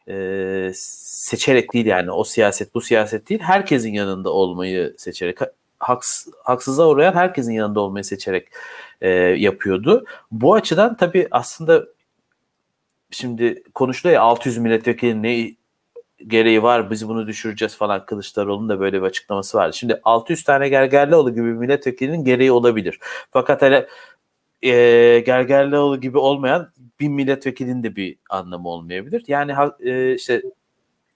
e, 0.09 0.71
seçerek 0.75 1.73
değil 1.73 1.85
yani 1.85 2.11
o 2.11 2.23
siyaset 2.23 2.75
bu 2.75 2.81
siyaset 2.81 3.29
değil, 3.29 3.41
herkesin 3.41 3.93
yanında 3.93 4.29
olmayı 4.29 4.95
seçerek, 4.97 5.37
haks, 5.79 6.27
haksızlığa 6.43 6.87
uğrayan 6.87 7.13
herkesin 7.13 7.53
yanında 7.53 7.79
olmayı 7.79 8.03
seçerek 8.03 8.47
e, 9.01 9.09
yapıyordu. 9.19 10.05
Bu 10.31 10.53
açıdan 10.53 10.97
tabii 10.97 11.27
aslında 11.31 11.85
şimdi 13.11 13.63
konuşuluyor 13.73 14.15
ya 14.15 14.21
600 14.21 14.57
milletvekili 14.57 15.23
ne 15.23 15.51
gereği 16.27 16.63
var 16.63 16.91
biz 16.91 17.07
bunu 17.07 17.27
düşüreceğiz 17.27 17.77
falan 17.77 18.05
Kılıçdaroğlu'nun 18.05 18.69
da 18.69 18.79
böyle 18.79 19.01
bir 19.01 19.05
açıklaması 19.07 19.57
vardı. 19.57 19.73
Şimdi 19.77 20.01
600 20.03 20.43
tane 20.43 20.69
Gergerlioğlu 20.69 21.33
gibi 21.33 21.41
milletvekilinin 21.41 22.23
gereği 22.23 22.51
olabilir. 22.51 22.99
Fakat 23.31 23.61
hele 23.61 23.87
e, 24.61 24.69
Gergerlioğlu 25.19 26.01
gibi 26.01 26.17
olmayan 26.17 26.73
bir 26.99 27.07
milletvekilinin 27.07 27.83
de 27.83 27.95
bir 27.95 28.17
anlamı 28.29 28.69
olmayabilir. 28.69 29.23
Yani 29.27 29.53
e, 29.79 30.15
işte 30.15 30.41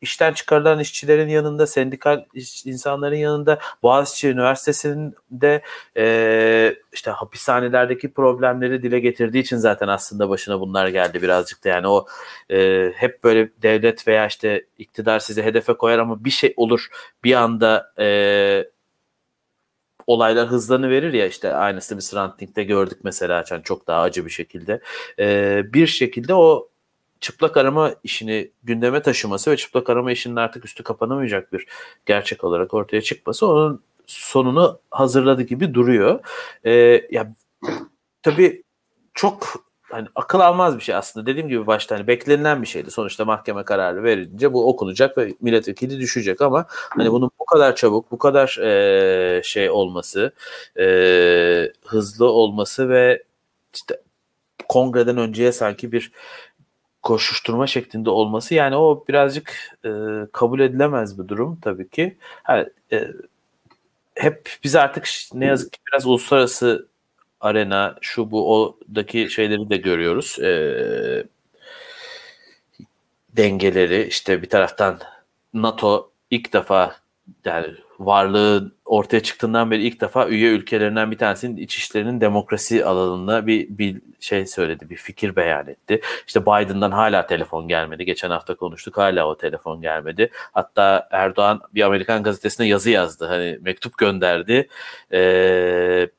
işten 0.02 0.34
çıkarılan 0.34 0.80
işçilerin 0.80 1.28
yanında, 1.30 1.68
sendikal 1.68 2.26
insanların 2.66 3.16
yanında, 3.16 3.60
Boğaziçi 3.84 4.30
Üniversitesi'nde 4.30 5.62
e, 5.98 6.76
işte 6.94 7.12
hapishanelerdeki 7.12 8.14
problemleri 8.14 8.84
dile 8.84 9.00
getirdiği 9.00 9.40
için 9.40 9.58
zaten 9.58 9.88
aslında 9.88 10.30
başına 10.30 10.60
bunlar 10.60 10.88
geldi 10.88 11.22
birazcık 11.22 11.64
da 11.64 11.70
yani 11.70 11.88
o 11.88 12.06
e, 12.52 12.92
hep 12.96 13.24
böyle 13.24 13.50
devlet 13.62 14.08
veya 14.08 14.28
işte 14.28 14.66
iktidar 14.78 15.20
sizi 15.20 15.44
hedefe 15.44 15.74
koyar 15.74 16.00
ama 16.00 16.26
bir 16.26 16.30
şey 16.30 16.54
olur 16.58 16.88
bir 17.24 17.34
anda 17.34 17.94
e, 18.00 18.08
olaylar 20.08 20.48
hızlanı 20.48 20.90
verir 20.90 21.14
ya 21.14 21.28
işte 21.28 21.54
aynısı 21.54 21.98
bir 21.98 22.16
Ranting'de 22.16 22.64
gördük 22.64 22.98
mesela 23.04 23.44
yani 23.52 23.64
çok 23.64 23.88
daha 23.88 24.02
acı 24.02 24.26
bir 24.26 24.32
şekilde. 24.32 24.80
E, 25.20 25.62
bir 25.74 25.88
şekilde 25.88 26.34
o 26.34 26.70
çıplak 27.26 27.58
arama 27.58 27.96
işini 28.04 28.52
gündeme 28.64 29.02
taşıması 29.02 29.52
ve 29.52 29.58
çıplak 29.58 29.90
arama 29.90 30.12
işinin 30.12 30.36
artık 30.36 30.66
üstü 30.66 30.84
kapanamayacak 30.84 31.54
bir 31.54 31.68
gerçek 32.06 32.44
olarak 32.44 32.74
ortaya 32.74 33.02
çıkması 33.02 33.48
onun 33.48 33.84
sonunu 34.06 34.80
hazırladı 34.92 35.42
gibi 35.42 35.74
duruyor. 35.74 36.20
Ee, 36.66 37.02
ya 37.12 37.34
tabii 38.24 38.64
çok 39.14 39.66
hani 39.82 40.08
akıl 40.16 40.40
almaz 40.40 40.78
bir 40.78 40.84
şey 40.84 40.96
aslında. 40.96 41.26
Dediğim 41.26 41.50
gibi 41.50 41.68
başta 41.68 41.96
hani 41.96 42.08
beklenilen 42.08 42.62
bir 42.62 42.68
şeydi. 42.68 42.92
Sonuçta 42.92 43.26
mahkeme 43.26 43.64
kararı 43.64 44.04
verince 44.04 44.54
bu 44.54 44.70
okunacak 44.70 45.18
ve 45.18 45.34
milletvekili 45.42 46.00
düşecek 46.00 46.42
ama 46.42 46.66
hani 46.70 47.12
bunun 47.12 47.32
bu 47.40 47.46
kadar 47.46 47.76
çabuk, 47.76 48.12
bu 48.12 48.18
kadar 48.18 48.58
e, 48.62 49.42
şey 49.44 49.70
olması, 49.70 50.32
e, 50.80 50.86
hızlı 51.86 52.26
olması 52.26 52.90
ve 52.90 53.24
işte 53.74 54.02
kongreden 54.70 55.18
önceye 55.18 55.52
sanki 55.52 55.92
bir 55.92 56.12
koşuşturma 57.06 57.68
şeklinde 57.68 58.10
olması 58.10 58.54
yani 58.54 58.76
o 58.76 59.06
birazcık 59.08 59.78
e, 59.86 59.90
kabul 60.32 60.60
edilemez 60.60 61.20
bir 61.20 61.28
durum 61.28 61.60
tabii 61.62 61.90
ki. 61.90 62.18
Ha, 62.44 62.66
e, 62.92 63.08
hep 64.16 64.50
biz 64.64 64.76
artık 64.76 65.08
ne 65.34 65.46
yazık 65.46 65.74
ki 65.74 65.80
biraz 65.88 66.08
uluslararası 66.08 66.88
arena 67.42 67.96
şu 68.02 68.32
bu 68.32 68.64
odaki 68.64 69.30
şeyleri 69.30 69.70
de 69.70 69.78
görüyoruz. 69.78 70.40
E, 70.40 71.28
dengeleri 73.38 74.08
işte 74.08 74.42
bir 74.42 74.50
taraftan 74.50 75.00
NATO 75.54 76.12
ilk 76.32 76.54
defa 76.54 76.96
yani 77.46 77.68
varlığı 78.00 78.72
ortaya 78.86 79.24
çıktığından 79.24 79.72
beri 79.72 79.84
ilk 79.84 80.02
defa 80.02 80.28
üye 80.28 80.50
ülkelerinden 80.50 81.12
bir 81.12 81.18
tanesinin 81.18 81.58
iç 81.58 81.78
işlerinin 81.78 82.22
demokrasi 82.22 82.86
alanında 82.86 83.48
bir, 83.48 83.78
bir 83.78 84.02
şey 84.20 84.46
söyledi, 84.46 84.90
bir 84.90 84.96
fikir 84.96 85.36
beyan 85.36 85.68
etti. 85.68 86.02
İşte 86.28 86.42
Biden'dan 86.42 86.92
hala 86.92 87.28
telefon 87.28 87.68
gelmedi. 87.68 88.06
Geçen 88.06 88.30
hafta 88.30 88.56
konuştuk 88.56 88.98
hala 88.98 89.28
o 89.28 89.38
telefon 89.38 89.82
gelmedi. 89.82 90.30
Hatta 90.34 91.08
Erdoğan 91.12 91.62
bir 91.74 91.82
Amerikan 91.82 92.24
gazetesine 92.24 92.68
yazı 92.68 92.90
yazdı. 92.90 93.26
Hani 93.26 93.60
mektup 93.62 93.98
gönderdi. 93.98 94.68
Ee, 95.14 96.10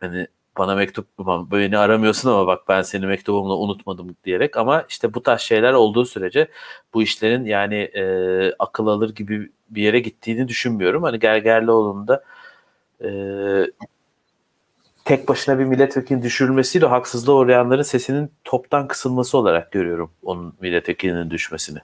hani 0.00 0.26
bana 0.58 0.74
mektup 0.74 1.06
beni 1.52 1.78
aramıyorsun 1.78 2.30
ama 2.30 2.46
bak 2.46 2.62
ben 2.68 2.82
seni 2.82 3.06
mektubumla 3.06 3.56
unutmadım 3.56 4.16
diyerek 4.24 4.56
ama 4.56 4.84
işte 4.88 5.14
bu 5.14 5.22
tarz 5.22 5.40
şeyler 5.40 5.72
olduğu 5.72 6.04
sürece 6.04 6.48
bu 6.94 7.02
işlerin 7.02 7.44
yani 7.44 7.76
e, 7.76 8.04
akıl 8.58 8.86
alır 8.86 9.14
gibi 9.14 9.50
bir 9.70 9.82
yere 9.82 10.00
gittiğini 10.00 10.48
düşünmüyorum. 10.48 11.02
Hani 11.02 11.18
Gergerlioğlu'nun 11.18 12.08
da 12.08 12.24
e, 13.04 13.10
tek 15.04 15.28
başına 15.28 15.58
bir 15.58 15.64
milletvekili 15.64 16.22
düşürülmesiyle 16.22 16.86
haksızlığa 16.86 17.34
uğrayanların 17.34 17.82
sesinin 17.82 18.30
toptan 18.44 18.88
kısılması 18.88 19.38
olarak 19.38 19.72
görüyorum 19.72 20.10
onun 20.22 20.54
milletvekilinin 20.60 21.30
düşmesini. 21.30 21.78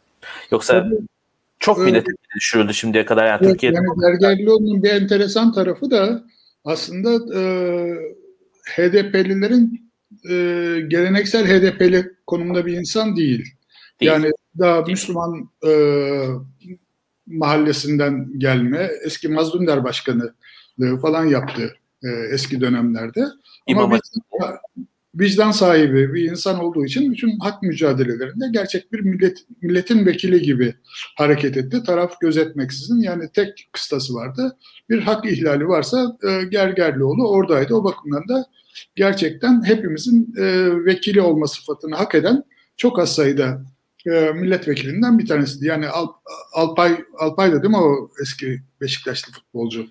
Yoksa 0.51 0.73
Tabii. 0.73 0.99
çok 1.59 1.79
milletvekili 1.79 2.35
düşürüldü 2.37 2.75
şimdiye 2.75 3.05
kadar 3.05 3.27
yani 3.27 3.39
evet, 3.43 3.53
Türkiye'de. 3.53 3.77
Yani 3.77 4.21
Gergerlioğlu'nun 4.21 4.83
bir 4.83 4.91
enteresan 4.91 5.53
tarafı 5.53 5.91
da 5.91 6.25
aslında 6.65 7.39
e, 7.39 7.43
HDP'lilerin 8.69 9.93
e, 10.31 10.35
geleneksel 10.89 11.47
HDP'li 11.47 12.13
konumda 12.27 12.67
bir 12.67 12.73
insan 12.73 13.17
değil. 13.17 13.45
değil. 14.01 14.13
Yani 14.13 14.31
daha 14.59 14.87
değil. 14.87 14.95
Müslüman 14.95 15.51
e, 15.67 15.73
mahallesinden 17.27 18.39
gelme, 18.39 18.91
eski 19.05 19.29
Mazlum 19.29 19.67
Der 19.67 19.85
Başkanı 19.85 20.35
falan 21.03 21.25
yaptı 21.25 21.75
e, 22.03 22.09
eski 22.33 22.61
dönemlerde. 22.61 23.27
İmam 23.67 23.85
Ama 23.85 23.95
vicdan, 23.95 24.59
vicdan 25.21 25.51
sahibi 25.51 26.15
bir 26.15 26.31
insan 26.31 26.59
olduğu 26.65 26.85
için 26.85 27.13
bütün 27.13 27.39
hak 27.39 27.63
mücadelelerinde 27.63 28.45
gerçek 28.51 28.93
bir 28.93 29.01
millet 29.01 29.39
milletin 29.63 30.07
vekili 30.07 30.43
gibi 30.43 30.75
hareket 31.17 31.57
etti. 31.57 31.83
Taraf 31.83 32.21
gözetmeksizin 32.21 33.01
yani 33.01 33.31
tek 33.33 33.69
kıstası 33.73 34.15
vardı. 34.15 34.57
Bir 34.91 34.99
hak 34.99 35.27
ihlali 35.27 35.69
varsa 35.69 36.17
e, 36.29 36.45
Gergerlioğlu 36.45 37.31
oradaydı. 37.31 37.75
O 37.75 37.85
bakımdan 37.85 38.29
da 38.29 38.45
gerçekten 38.97 39.65
hepimizin 39.65 40.35
e, 40.39 40.69
vekili 40.85 41.21
olma 41.21 41.47
sıfatını 41.47 41.97
hak 41.97 42.15
eden 42.15 42.43
çok 42.77 42.99
az 42.99 43.15
sayıda 43.15 43.65
e, 44.07 44.33
milletvekilinden 44.33 45.19
bir 45.19 45.27
tanesiydi. 45.27 45.67
Yani 45.67 45.89
Al, 45.89 46.09
Alpay 46.53 47.05
Alpay 47.19 47.53
da 47.53 47.63
değil 47.63 47.71
mi 47.71 47.77
o 47.77 48.11
eski 48.23 48.61
Beşiktaşlı 48.81 49.33
futbolcu? 49.33 49.87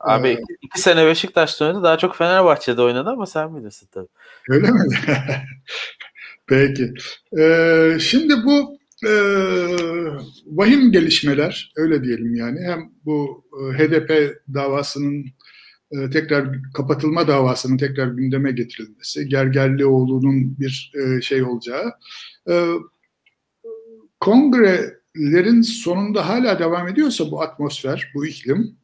Abi 0.00 0.28
ee, 0.28 0.38
iki, 0.62 0.80
sene 0.80 1.06
Beşiktaş'ta 1.06 1.66
oynadı. 1.66 1.82
Daha 1.82 1.98
çok 1.98 2.16
Fenerbahçe'de 2.16 2.82
oynadı 2.82 3.10
ama 3.10 3.26
sen 3.26 3.56
bilirsin 3.56 3.88
tabii. 3.92 4.08
Öyle 4.48 4.70
mi? 4.70 4.84
Peki. 6.46 6.92
Ee, 7.38 7.96
şimdi 8.00 8.34
bu 8.44 8.78
e, 9.06 9.12
vahim 10.46 10.92
gelişmeler 10.92 11.72
öyle 11.76 12.04
diyelim 12.04 12.34
yani 12.34 12.60
hem 12.60 12.92
bu 13.04 13.44
e, 13.52 13.78
HDP 13.78 14.40
davasının 14.54 15.24
e, 15.92 16.10
tekrar 16.10 16.48
kapatılma 16.74 17.28
davasının 17.28 17.76
tekrar 17.76 18.06
gündeme 18.06 18.52
getirilmesi, 18.52 19.28
Gergerlioğlu'nun 19.28 20.58
bir 20.58 20.92
e, 20.94 21.20
şey 21.20 21.42
olacağı. 21.42 21.92
E, 22.50 22.64
kongre 24.20 24.98
lerin 25.16 25.62
sonunda 25.62 26.28
hala 26.28 26.58
devam 26.58 26.88
ediyorsa 26.88 27.30
bu 27.30 27.42
atmosfer, 27.42 28.12
bu 28.14 28.26
iklim, 28.26 28.76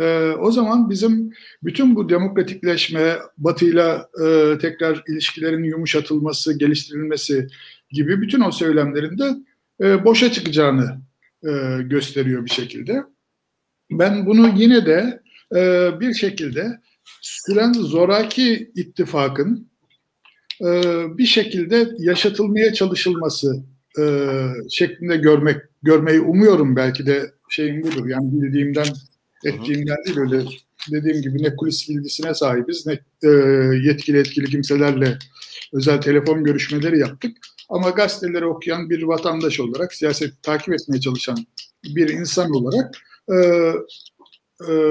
e, 0.00 0.30
o 0.30 0.52
zaman 0.52 0.90
bizim 0.90 1.32
bütün 1.62 1.96
bu 1.96 2.08
demokratikleşme, 2.08 3.18
Batı'yla 3.38 4.08
e, 4.24 4.58
tekrar 4.58 5.02
ilişkilerin 5.08 5.64
yumuşatılması, 5.64 6.58
geliştirilmesi 6.58 7.48
gibi 7.90 8.20
bütün 8.20 8.40
o 8.40 8.52
söylemlerinde 8.52 9.36
e, 9.80 10.04
boşa 10.04 10.32
çıkacağını 10.32 11.00
e, 11.44 11.82
gösteriyor 11.82 12.44
bir 12.44 12.50
şekilde. 12.50 13.02
Ben 13.90 14.26
bunu 14.26 14.52
yine 14.56 14.86
de 14.86 15.22
e, 15.54 15.90
bir 16.00 16.14
şekilde 16.14 16.80
süren 17.20 17.72
zoraki 17.72 18.72
ittifakın 18.74 19.70
e, 20.60 20.82
bir 21.18 21.26
şekilde 21.26 21.88
yaşatılmaya 21.98 22.72
çalışılması 22.72 23.64
e, 23.98 24.04
şeklinde 24.70 25.16
görmek 25.16 25.56
görmeyi 25.82 26.20
umuyorum 26.20 26.76
belki 26.76 27.06
de 27.06 27.32
şeyim 27.48 27.82
budur. 27.82 28.06
Yani 28.08 28.32
bildiğimden 28.32 28.86
ettiğimden 29.44 29.96
değil 30.06 30.18
öyle 30.18 30.44
dediğim 30.90 31.22
gibi 31.22 31.42
ne 31.42 31.56
kulis 31.56 31.88
bilgisine 31.88 32.34
sahibiz 32.34 32.86
ne 32.86 32.92
e, 33.22 33.28
yetkili 33.82 34.18
etkili 34.18 34.46
kimselerle 34.46 35.18
özel 35.72 36.00
telefon 36.00 36.44
görüşmeleri 36.44 36.98
yaptık. 36.98 37.36
Ama 37.68 37.90
gazeteleri 37.90 38.46
okuyan 38.46 38.90
bir 38.90 39.02
vatandaş 39.02 39.60
olarak, 39.60 39.94
siyaset 39.94 40.42
takip 40.42 40.74
etmeye 40.74 41.00
çalışan 41.00 41.46
bir 41.84 42.08
insan 42.08 42.50
olarak 42.50 42.96
e, 43.28 43.36
e, 44.68 44.90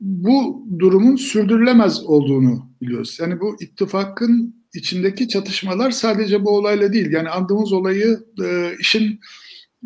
bu 0.00 0.66
durumun 0.78 1.16
sürdürülemez 1.16 2.04
olduğunu 2.04 2.70
biliyoruz. 2.82 3.16
Yani 3.20 3.40
bu 3.40 3.56
ittifakın 3.60 4.64
içindeki 4.74 5.28
çatışmalar 5.28 5.90
sadece 5.90 6.44
bu 6.44 6.50
olayla 6.50 6.92
değil. 6.92 7.10
Yani 7.10 7.28
andığımız 7.28 7.72
olayı 7.72 8.18
e, 8.44 8.72
işin 8.80 9.20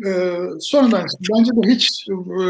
e, 0.05 0.39
sonradan 0.59 1.05
bence 1.37 1.51
de 1.51 1.73
hiç 1.73 2.07
e, 2.09 2.45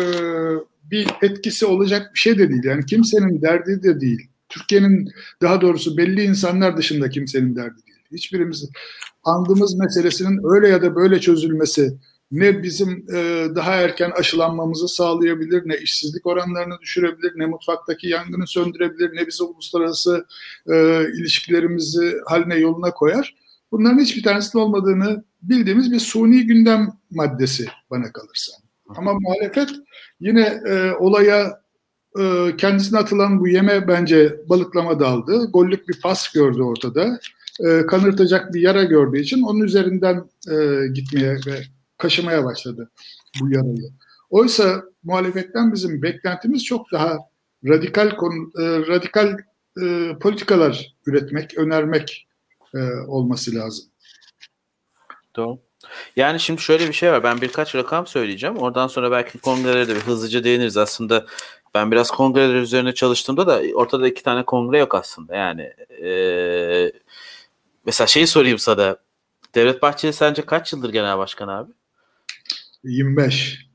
bir 0.92 1.08
etkisi 1.22 1.66
olacak 1.66 2.12
bir 2.14 2.20
şey 2.20 2.38
de 2.38 2.50
değil. 2.50 2.64
Yani 2.64 2.86
kimsenin 2.86 3.42
derdi 3.42 3.84
de 3.84 4.02
değil. 4.02 4.28
Türkiye'nin 4.50 5.10
daha 5.42 5.62
doğrusu 5.62 5.98
belli 5.98 6.24
insanlar 6.24 6.78
dışında 6.78 7.10
kimsenin 7.10 7.56
derdi 7.56 7.86
değil. 7.88 8.00
Hiçbirimiz 8.12 8.70
andığımız 9.24 9.76
meselesinin 9.76 10.56
öyle 10.56 10.68
ya 10.68 10.82
da 10.82 10.96
böyle 10.96 11.20
çözülmesi 11.20 11.98
ne 12.32 12.64
bizim 12.64 13.06
e, 13.14 13.48
daha 13.56 13.76
erken 13.76 14.12
aşılanmamızı 14.12 14.88
sağlayabilir, 14.88 15.62
ne 15.66 15.78
işsizlik 15.78 16.28
oranlarını 16.28 16.80
düşürebilir, 16.82 17.32
ne 17.36 17.46
mutfaktaki 17.46 18.08
yangını 18.08 18.48
söndürebilir, 18.48 19.16
ne 19.16 19.28
bizi 19.28 19.44
uluslararası 19.44 20.26
e, 20.68 21.06
ilişkilerimizi 21.20 22.18
haline 22.26 22.56
yoluna 22.56 22.92
koyar. 22.92 23.36
Bunların 23.72 24.00
hiçbir 24.00 24.24
tanesinin 24.24 24.64
olmadığını 24.64 25.24
bildiğimiz 25.42 25.92
bir 25.92 26.00
suni 26.00 26.48
gündem 26.48 26.94
maddesi 27.12 27.68
bana 27.90 28.12
kalırsa. 28.12 28.54
Ama 28.88 29.14
muhalefet 29.14 29.70
yine 30.20 30.62
e, 30.68 30.92
olaya 30.92 31.62
e, 32.20 32.56
kendisine 32.58 33.00
atılan 33.00 33.40
bu 33.40 33.48
yeme 33.48 33.88
bence 33.88 34.40
balıklama 34.50 35.00
daldı. 35.00 35.52
Gollük 35.52 35.90
bir 35.90 36.02
pas 36.02 36.34
gördü 36.34 36.62
ortada. 36.62 37.20
E, 37.60 37.86
kanırtacak 37.86 38.54
bir 38.54 38.62
yara 38.62 38.84
gördüğü 38.84 39.20
için 39.20 39.42
onun 39.42 39.60
üzerinden 39.60 40.24
e, 40.52 40.88
gitmeye 40.94 41.36
ve 41.48 41.62
kaşımaya 41.98 42.46
başladı 42.46 42.92
bu 43.42 43.52
yarayı. 43.52 43.92
Oysa 44.30 44.84
muhalefetten 45.04 45.74
bizim 45.74 46.02
beklentimiz 46.02 46.66
çok 46.66 46.92
daha 46.92 47.18
radikal 47.68 48.16
konu, 48.16 48.52
e, 48.60 48.64
radikal 48.88 49.38
e, 49.82 50.16
politikalar 50.22 50.96
üretmek, 51.06 51.58
önermek 51.58 52.28
e, 52.76 52.80
olması 53.08 53.56
lazım. 53.56 53.86
Doğru. 55.36 55.60
Yani 56.16 56.40
şimdi 56.40 56.62
şöyle 56.62 56.88
bir 56.88 56.94
şey 56.94 57.12
var. 57.12 57.24
Ben 57.24 57.42
birkaç 57.42 57.76
rakam 57.76 58.08
söyleyeceğim. 58.08 58.58
Oradan 58.58 58.88
sonra 58.88 59.12
belki 59.12 59.40
kongrelere 59.40 59.88
de 59.88 59.96
bir 59.96 60.00
hızlıca 60.00 60.44
değiniriz. 60.44 60.78
Aslında 60.78 61.26
ben 61.74 61.92
biraz 61.92 62.12
kongreler 62.12 62.56
üzerine 62.56 62.94
çalıştığımda 62.94 63.48
da 63.48 63.62
ortada 63.74 64.08
iki 64.08 64.24
tane 64.24 64.46
kongre 64.46 64.80
yok 64.80 64.96
aslında. 64.96 65.36
Yani 65.36 65.62
e, 66.04 66.92
mesela 67.86 68.08
şeyi 68.08 68.28
sorayım 68.28 68.60
sana. 68.60 68.98
Devlet 69.56 69.82
Bahçeli 69.82 70.14
sence 70.14 70.42
kaç 70.46 70.74
yıldır 70.74 70.90
genel 70.90 71.18
başkan 71.18 71.48
abi? 71.48 71.72
25. 72.84 73.66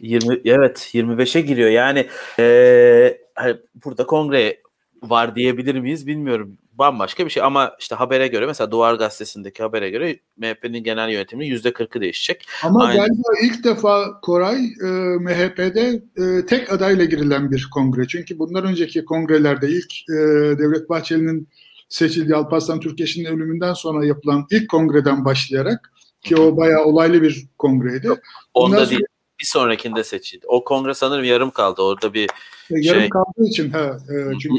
20 0.00 0.40
evet 0.44 0.90
25'e 0.94 1.40
giriyor. 1.40 1.70
Yani 1.70 2.08
e, 2.38 3.18
hani 3.34 3.56
burada 3.84 4.06
kongre 4.06 4.60
var 5.02 5.34
diyebilir 5.34 5.74
miyiz 5.74 6.06
bilmiyorum. 6.06 6.58
Bambaşka 6.78 7.24
bir 7.24 7.30
şey 7.30 7.42
ama 7.42 7.76
işte 7.78 7.94
habere 7.94 8.28
göre 8.28 8.46
mesela 8.46 8.70
Duvar 8.70 8.94
Gazetesi'ndeki 8.94 9.62
habere 9.62 9.90
göre 9.90 10.18
MHP'nin 10.36 10.84
genel 10.84 11.08
yönetiminin 11.08 11.48
yüzde 11.48 11.68
40'ı 11.68 12.00
değişecek. 12.00 12.46
Ama 12.62 12.84
Aynı... 12.84 12.96
galiba 12.96 13.28
ilk 13.42 13.64
defa 13.64 14.20
Koray 14.20 14.64
e, 14.64 14.88
MHP'de 15.20 16.02
e, 16.16 16.46
tek 16.46 16.72
adayla 16.72 17.04
girilen 17.04 17.50
bir 17.50 17.68
kongre. 17.74 18.06
Çünkü 18.08 18.38
bundan 18.38 18.64
önceki 18.64 19.04
kongrelerde 19.04 19.68
ilk 19.68 19.92
e, 20.10 20.14
Devlet 20.58 20.88
Bahçeli'nin 20.88 21.48
seçildiği 21.88 22.36
Alparslan 22.36 22.80
Türkeş'in 22.80 23.24
ölümünden 23.24 23.72
sonra 23.72 24.06
yapılan 24.06 24.46
ilk 24.50 24.68
kongreden 24.68 25.24
başlayarak 25.24 25.92
ki 26.24 26.36
o 26.36 26.56
bayağı 26.56 26.84
olaylı 26.84 27.22
bir 27.22 27.46
kongreydi. 27.58 28.06
Yok, 28.06 28.18
onda 28.54 28.76
Ondan 28.76 28.90
değil. 28.90 29.00
Sonra, 29.00 29.08
bir 29.40 29.46
sonrakinde 29.46 30.04
seçildi. 30.04 30.46
O 30.48 30.64
kongre 30.64 30.94
sanırım 30.94 31.24
yarım 31.24 31.50
kaldı. 31.50 31.82
Orada 31.82 32.14
bir 32.14 32.24
e, 32.24 32.28
yarım 32.70 33.00
şey, 33.00 33.10
kaldığı 33.10 33.48
için 33.48 33.70
ha 33.70 33.98
e, 34.10 34.38
çünkü 34.38 34.56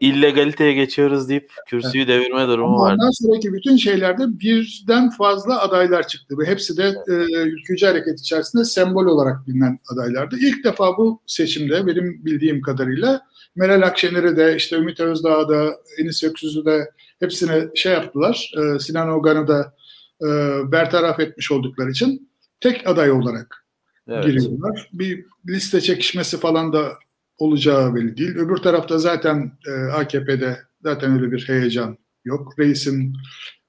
illegaliteye 0.00 0.72
geçiyoruz 0.72 1.28
deyip 1.28 1.52
kürsüyü 1.66 2.08
devirme 2.08 2.48
durumu 2.48 2.80
var. 2.80 2.92
Ondan 2.92 3.10
sonraki 3.10 3.52
bütün 3.52 3.76
şeylerde 3.76 4.40
birden 4.40 5.10
fazla 5.10 5.60
adaylar 5.60 6.08
çıktı 6.08 6.38
ve 6.38 6.46
hepsi 6.46 6.76
de 6.76 6.94
e, 7.08 7.12
ülkücü 7.42 7.86
hareket 7.86 8.20
içerisinde 8.20 8.64
sembol 8.64 9.06
olarak 9.06 9.46
bilinen 9.46 9.78
adaylardı. 9.92 10.36
İlk 10.38 10.64
defa 10.64 10.96
bu 10.96 11.22
seçimde 11.26 11.86
benim 11.86 12.24
bildiğim 12.24 12.62
kadarıyla 12.62 13.20
Meral 13.56 13.82
Akşener'i 13.82 14.36
de 14.36 14.56
işte 14.56 14.76
Ümit 14.76 15.00
Özdağ'ı 15.00 15.48
da 15.48 15.76
Enis 15.98 16.24
Öksüz'ü 16.24 16.64
de 16.64 16.90
hepsine 17.20 17.68
şey 17.74 17.92
yaptılar. 17.92 18.52
E, 18.56 18.78
Sinan 18.78 19.08
Ogan'ı 19.08 19.48
da 19.48 19.74
e, 20.22 20.26
bertaraf 20.72 21.20
etmiş 21.20 21.52
oldukları 21.52 21.90
için 21.90 22.30
tek 22.60 22.86
aday 22.86 23.10
olarak 23.10 23.66
evet. 24.08 24.24
giriyorlar. 24.24 24.90
Bir 24.92 25.24
liste 25.48 25.80
çekişmesi 25.80 26.36
falan 26.38 26.72
da 26.72 26.92
olacağı 27.40 27.94
belli 27.94 28.16
değil. 28.16 28.36
Öbür 28.36 28.56
tarafta 28.56 28.98
zaten 28.98 29.52
e, 29.66 29.92
AKP'de 29.92 30.58
zaten 30.82 31.12
öyle 31.12 31.32
bir 31.32 31.48
heyecan 31.48 31.98
yok. 32.24 32.58
Reisin 32.58 33.16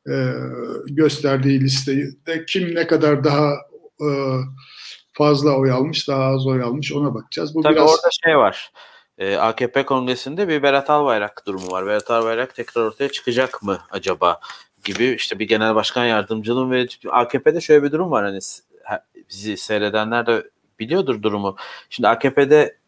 e, 0.09 0.33
gösterdiği 0.87 1.61
listeyi 1.61 2.25
de 2.27 2.45
kim 2.45 2.75
ne 2.75 2.87
kadar 2.87 3.23
daha 3.23 3.53
e, 4.01 4.09
fazla 5.11 5.57
oy 5.57 5.71
almış, 5.71 6.07
daha 6.07 6.23
az 6.23 6.47
oy 6.47 6.63
almış 6.63 6.93
ona 6.93 7.13
bakacağız. 7.13 7.55
Bu 7.55 7.61
Tabii 7.61 7.75
biraz... 7.75 7.89
orada 7.89 8.09
şey 8.25 8.37
var. 8.37 8.71
E, 9.17 9.35
AKP 9.35 9.85
kongresinde 9.85 10.47
bir 10.47 10.63
Berat 10.63 10.89
Albayrak 10.89 11.47
durumu 11.47 11.71
var. 11.71 11.85
Berat 11.85 12.11
Albayrak 12.11 12.55
tekrar 12.55 12.81
ortaya 12.81 13.09
çıkacak 13.09 13.63
mı 13.63 13.79
acaba 13.91 14.39
gibi 14.83 15.05
işte 15.05 15.39
bir 15.39 15.47
genel 15.47 15.75
başkan 15.75 16.05
yardımcılığım 16.05 16.71
ve 16.71 16.87
AKP'de 17.09 17.61
şöyle 17.61 17.83
bir 17.83 17.91
durum 17.91 18.11
var 18.11 18.25
hani 18.25 18.39
bizi 19.29 19.57
seyredenler 19.57 20.27
de 20.27 20.43
biliyordur 20.79 21.21
durumu. 21.21 21.55
Şimdi 21.89 22.07
AKP'de 22.07 22.80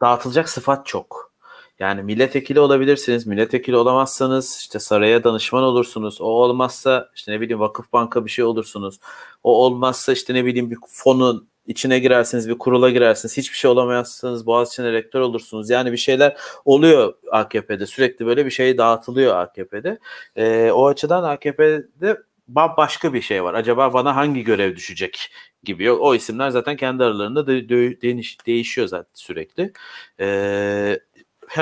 dağıtılacak 0.00 0.48
sıfat 0.48 0.86
çok. 0.86 1.30
Yani 1.78 2.02
milletvekili 2.02 2.60
olabilirsiniz, 2.60 3.26
milletvekili 3.26 3.76
olamazsanız 3.76 4.58
işte 4.60 4.78
saraya 4.78 5.24
danışman 5.24 5.62
olursunuz. 5.62 6.20
O 6.20 6.24
olmazsa 6.24 7.10
işte 7.14 7.32
ne 7.32 7.40
bileyim 7.40 7.60
vakıf 7.60 7.92
banka 7.92 8.24
bir 8.24 8.30
şey 8.30 8.44
olursunuz. 8.44 8.98
O 9.42 9.64
olmazsa 9.64 10.12
işte 10.12 10.34
ne 10.34 10.44
bileyim 10.44 10.70
bir 10.70 10.78
fonun 10.88 11.48
içine 11.66 11.98
girersiniz, 11.98 12.48
bir 12.48 12.58
kurula 12.58 12.90
girersiniz. 12.90 13.36
Hiçbir 13.36 13.56
şey 13.56 13.70
olamazsanız 13.70 14.46
Boğaziçi'ne 14.46 14.92
rektör 14.92 15.20
olursunuz. 15.20 15.70
Yani 15.70 15.92
bir 15.92 15.96
şeyler 15.96 16.36
oluyor 16.64 17.14
AKP'de. 17.32 17.86
Sürekli 17.86 18.26
böyle 18.26 18.46
bir 18.46 18.50
şey 18.50 18.78
dağıtılıyor 18.78 19.36
AKP'de. 19.36 19.98
Ee, 20.36 20.70
o 20.74 20.86
açıdan 20.86 21.22
AKP'de 21.22 22.16
başka 22.48 23.14
bir 23.14 23.20
şey 23.22 23.44
var. 23.44 23.54
Acaba 23.54 23.92
bana 23.92 24.16
hangi 24.16 24.44
görev 24.44 24.76
düşecek 24.76 25.30
gibi. 25.64 25.92
O 25.92 26.14
isimler 26.14 26.50
zaten 26.50 26.76
kendi 26.76 27.04
aralarında 27.04 27.46
de, 27.46 27.68
de, 27.68 28.00
değiş, 28.02 28.46
değişiyor 28.46 28.86
zaten 28.86 29.10
sürekli. 29.14 29.72
Ee, 30.20 31.00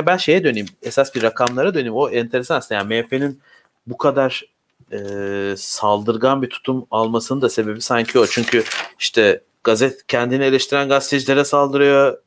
ben 0.06 0.16
şeye 0.16 0.44
döneyim. 0.44 0.66
Esas 0.82 1.14
bir 1.14 1.22
rakamlara 1.22 1.74
döneyim. 1.74 1.94
O 1.94 2.10
enteresan 2.10 2.56
aslında. 2.56 2.80
Yani 2.80 3.02
MHP'nin 3.02 3.40
bu 3.86 3.96
kadar 3.96 4.44
e, 4.92 4.98
saldırgan 5.56 6.42
bir 6.42 6.50
tutum 6.50 6.86
almasının 6.90 7.40
da 7.42 7.48
sebebi 7.48 7.80
sanki 7.80 8.18
o. 8.18 8.26
Çünkü 8.26 8.64
işte 8.98 9.42
gazet 9.64 10.06
kendini 10.06 10.44
eleştiren 10.44 10.88
gazetecilere 10.88 11.44
saldırıyor. 11.44 12.18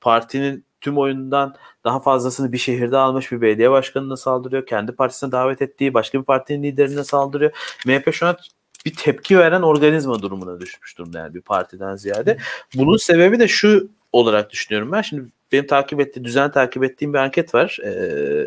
Partinin 0.00 0.64
tüm 0.80 0.98
oyundan 0.98 1.54
daha 1.84 2.00
fazlasını 2.00 2.52
bir 2.52 2.58
şehirde 2.58 2.96
almış 2.96 3.32
bir 3.32 3.40
belediye 3.40 3.70
başkanına 3.70 4.16
saldırıyor. 4.16 4.66
Kendi 4.66 4.92
partisine 4.92 5.32
davet 5.32 5.62
ettiği 5.62 5.94
başka 5.94 6.18
bir 6.20 6.24
partinin 6.24 6.62
liderine 6.62 7.04
saldırıyor. 7.04 7.52
MHP 7.86 8.14
şu 8.14 8.26
an 8.26 8.36
bir 8.84 8.94
tepki 8.94 9.38
veren 9.38 9.62
organizma 9.62 10.22
durumuna 10.22 10.60
düşmüş 10.60 10.98
durumda 10.98 11.18
yani 11.18 11.34
bir 11.34 11.40
partiden 11.40 11.96
ziyade. 11.96 12.38
Bunun 12.74 12.96
sebebi 12.96 13.38
de 13.38 13.48
şu 13.48 13.88
olarak 14.12 14.50
düşünüyorum 14.50 14.92
ben. 14.92 15.02
Şimdi 15.02 15.24
benim 15.52 15.66
takip 15.66 16.00
ettiğim, 16.00 16.24
düzen 16.24 16.50
takip 16.50 16.84
ettiğim 16.84 17.12
bir 17.14 17.18
anket 17.18 17.54
var. 17.54 17.78
Ee, 17.84 18.46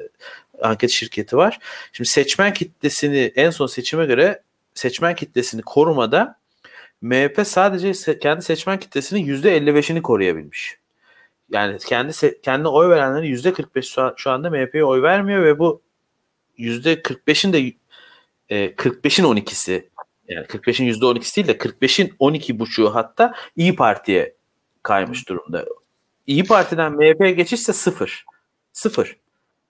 anket 0.61 0.89
şirketi 0.89 1.37
var. 1.37 1.59
Şimdi 1.93 2.09
seçmen 2.09 2.53
kitlesini 2.53 3.31
en 3.35 3.49
son 3.49 3.67
seçime 3.67 4.05
göre 4.05 4.41
seçmen 4.73 5.15
kitlesini 5.15 5.61
korumada 5.61 6.37
MHP 7.01 7.41
sadece 7.45 8.19
kendi 8.19 8.41
seçmen 8.41 8.79
kitlesinin 8.79 9.25
%55'ini 9.25 10.01
koruyabilmiş. 10.01 10.77
Yani 11.49 11.77
kendi 11.77 12.41
kendi 12.41 12.67
oy 12.67 12.89
verenlerin 12.89 13.35
%45 13.35 14.13
şu 14.17 14.31
anda 14.31 14.49
MHP'ye 14.49 14.83
oy 14.83 15.01
vermiyor 15.01 15.43
ve 15.43 15.59
bu 15.59 15.81
%45'in 16.59 17.53
de 17.53 17.73
e, 18.49 18.67
45'in 18.67 19.25
12'si 19.25 19.86
yani 20.27 20.45
45'in 20.45 20.87
%12'si 20.87 21.35
değil 21.35 21.47
de 21.47 21.57
45'in 21.57 22.13
12 22.19 22.59
buçuğu 22.59 22.95
hatta 22.95 23.33
İyi 23.55 23.75
Parti'ye 23.75 24.35
kaymış 24.83 25.29
durumda. 25.29 25.65
İyi 26.27 26.43
Parti'den 26.43 26.91
MHP'ye 26.91 27.31
geçişse 27.31 27.73
sıfır. 27.73 28.25
Sıfır. 28.73 29.17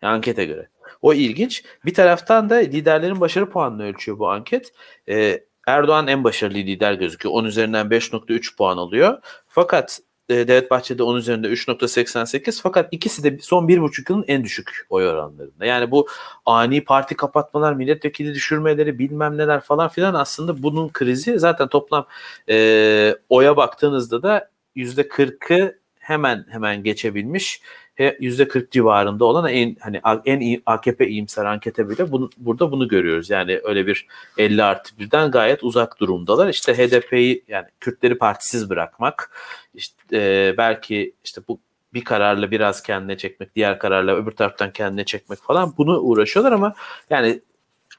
Ankete 0.02 0.46
göre. 0.46 0.70
O 1.02 1.13
ilginç. 1.13 1.63
Bir 1.86 1.93
taraftan 1.93 2.50
da 2.50 2.56
liderlerin 2.56 3.22
başarı 3.22 3.50
puanını 3.50 3.84
ölçüyor 3.84 4.20
bu 4.20 4.30
anket. 4.30 4.74
Ee, 5.10 5.43
Erdoğan 5.67 6.08
en 6.08 6.24
başarılı 6.24 6.58
lider 6.58 6.93
gözüküyor. 6.93 7.36
10 7.36 7.46
üzerinden 7.46 7.88
5.3 7.88 8.56
puan 8.56 8.78
alıyor. 8.78 9.22
Fakat 9.48 10.00
e, 10.29 10.47
Devlet 10.47 10.71
Bahçeli 10.71 11.03
10 11.03 11.15
üzerinde 11.15 11.47
3.88 11.47 12.61
fakat 12.61 12.87
ikisi 12.91 13.23
de 13.23 13.37
son 13.41 13.67
1,5 13.67 14.11
yılın 14.11 14.25
en 14.27 14.43
düşük 14.43 14.85
oy 14.89 15.07
oranlarında. 15.07 15.65
Yani 15.65 15.91
bu 15.91 16.07
ani 16.45 16.83
parti 16.83 17.15
kapatmalar, 17.15 17.73
milletvekili 17.73 18.33
düşürmeleri 18.33 18.99
bilmem 18.99 19.37
neler 19.37 19.61
falan 19.61 19.87
filan 19.89 20.13
aslında 20.13 20.63
bunun 20.63 20.89
krizi 20.89 21.39
zaten 21.39 21.67
toplam 21.67 22.05
e, 22.49 23.15
oya 23.29 23.57
baktığınızda 23.57 24.23
da 24.23 24.49
%40'ı 24.75 25.79
hemen 25.99 26.45
hemen 26.49 26.83
geçebilmiş. 26.83 27.61
%40 27.99 28.71
civarında 28.71 29.25
olan 29.25 29.49
en 29.49 29.75
hani 29.79 30.01
en 30.25 30.39
iyi 30.39 30.62
AKP 30.65 31.07
iyimser 31.07 31.45
ankete 31.45 31.89
bile 31.89 32.12
bunu, 32.12 32.29
burada 32.38 32.71
bunu 32.71 32.88
görüyoruz. 32.88 33.29
Yani 33.29 33.60
öyle 33.63 33.88
bir 33.88 34.07
50 34.38 34.63
artı 34.63 34.99
birden 34.99 35.31
gayet 35.31 35.63
uzak 35.63 35.99
durumdalar. 35.99 36.49
İşte 36.49 36.73
HDP'yi 36.73 37.43
yani 37.47 37.65
Kürtleri 37.79 38.17
partisiz 38.17 38.69
bırakmak 38.69 39.31
işte 39.73 39.97
e, 40.13 40.53
belki 40.57 41.13
işte 41.23 41.41
bu 41.47 41.60
bir 41.93 42.03
kararla 42.03 42.51
biraz 42.51 42.83
kendine 42.83 43.17
çekmek, 43.17 43.55
diğer 43.55 43.79
kararla 43.79 44.15
öbür 44.15 44.31
taraftan 44.31 44.71
kendine 44.71 45.05
çekmek 45.05 45.39
falan 45.39 45.73
bunu 45.77 45.99
uğraşıyorlar 45.99 46.51
ama 46.51 46.73
yani 47.10 47.41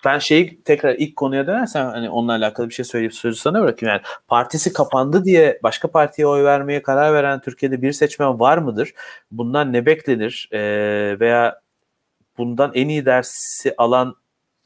ben 0.04 0.18
şeyi 0.18 0.62
tekrar 0.62 0.94
ilk 0.94 1.16
konuya 1.16 1.46
dönersem 1.46 1.87
hani 1.87 2.11
onunla 2.11 2.32
alakalı 2.32 2.68
bir 2.68 2.74
şey 2.74 2.84
söyleyip 2.84 3.14
sözü 3.14 3.37
sana 3.37 3.62
bırakayım. 3.62 3.94
Yani 3.94 4.02
partisi 4.28 4.72
kapandı 4.72 5.24
diye 5.24 5.61
başka 5.62 5.90
partiye 5.90 6.26
oy 6.26 6.44
vermeye 6.44 6.82
karar 6.82 7.14
veren 7.14 7.40
Türkiye'de 7.40 7.82
bir 7.82 7.92
seçmen 7.92 8.40
var 8.40 8.58
mıdır? 8.58 8.94
Bundan 9.30 9.72
ne 9.72 9.87
beklenir? 9.87 10.48
Ee, 10.52 11.16
veya 11.20 11.61
bundan 12.38 12.72
en 12.74 12.88
iyi 12.88 13.06
dersi 13.06 13.74
alan 13.78 14.14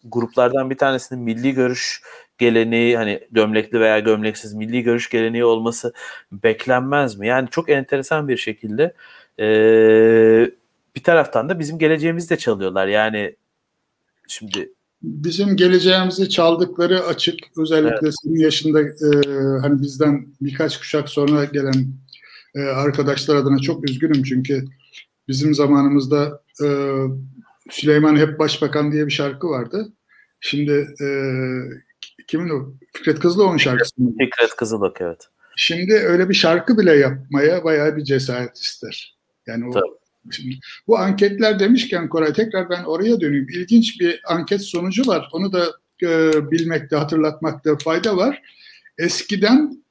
gruplardan 0.05 0.71
bir 0.71 0.79
tanesinin 0.79 1.23
milli 1.25 1.55
görüş 1.55 2.03
geleneği 2.38 2.97
hani 2.97 3.21
gömlekli 3.31 3.81
veya 3.81 3.99
gömleksiz 3.99 4.55
milli 4.55 4.83
görüş 4.83 5.11
geleneği 5.11 5.45
olması 5.45 5.92
beklenmez 6.33 7.18
mi? 7.18 7.27
Yani 7.27 7.49
çok 7.51 7.71
enteresan 7.71 8.29
bir 8.29 8.37
şekilde 8.37 8.95
ee, 9.38 10.51
bir 10.97 11.03
taraftan 11.03 11.49
da 11.49 11.59
bizim 11.59 11.79
geleceğimizi 11.79 12.31
de 12.31 12.38
çalıyorlar. 12.38 12.87
Yani 12.87 13.37
şimdi 14.29 14.73
bizim 15.03 15.57
geleceğimizi 15.57 16.29
çaldıkları 16.29 17.05
açık. 17.05 17.38
Özellikle 17.59 17.99
evet. 18.03 18.15
senin 18.23 18.38
yaşında 18.38 18.81
e, 18.81 19.09
hani 19.61 19.83
bizden 19.83 20.27
birkaç 20.41 20.79
kuşak 20.79 21.09
sonra 21.09 21.45
gelen 21.45 21.87
e, 22.55 22.61
arkadaşlar 22.61 23.37
adına 23.37 23.59
çok 23.59 23.91
üzgünüm 23.91 24.23
çünkü 24.23 24.65
bizim 25.29 25.55
zamanımızda 25.55 26.43
e, 26.65 26.67
Süleyman 27.71 28.17
Hep 28.17 28.38
Başbakan 28.38 28.93
diye 28.93 29.07
bir 29.07 29.12
şarkı 29.12 29.49
vardı. 29.49 29.93
Şimdi 30.41 30.95
e, 31.01 31.07
kimin 32.27 32.49
o? 32.49 32.73
Fikret 32.93 33.19
Kızıloğlu'nun 33.19 33.57
şarkısı 33.57 34.03
mı? 34.03 34.11
Fikret 34.11 34.57
Kızılok 34.57 35.01
evet. 35.01 35.29
Şimdi 35.57 35.95
öyle 35.95 36.29
bir 36.29 36.35
şarkı 36.35 36.79
bile 36.79 36.93
yapmaya 36.93 37.65
bayağı 37.65 37.97
bir 37.97 38.05
cesaret 38.05 38.57
ister. 38.57 39.17
Yani 39.47 39.69
o 39.69 39.71
Tabii. 39.71 40.02
Şimdi 40.31 40.59
bu 40.87 40.99
anketler 40.99 41.59
demişken 41.59 42.09
Koray 42.09 42.33
tekrar 42.33 42.71
ben 42.71 42.85
oraya 42.85 43.21
döneyim. 43.21 43.47
İlginç 43.49 44.01
bir 44.01 44.21
anket 44.27 44.63
sonucu 44.63 45.07
var. 45.07 45.29
Onu 45.33 45.53
da 45.53 45.73
e, 46.03 46.33
bilmekte, 46.51 46.97
hatırlatmakta 46.97 47.77
fayda 47.77 48.17
var. 48.17 48.43
Eskiden 48.99 49.85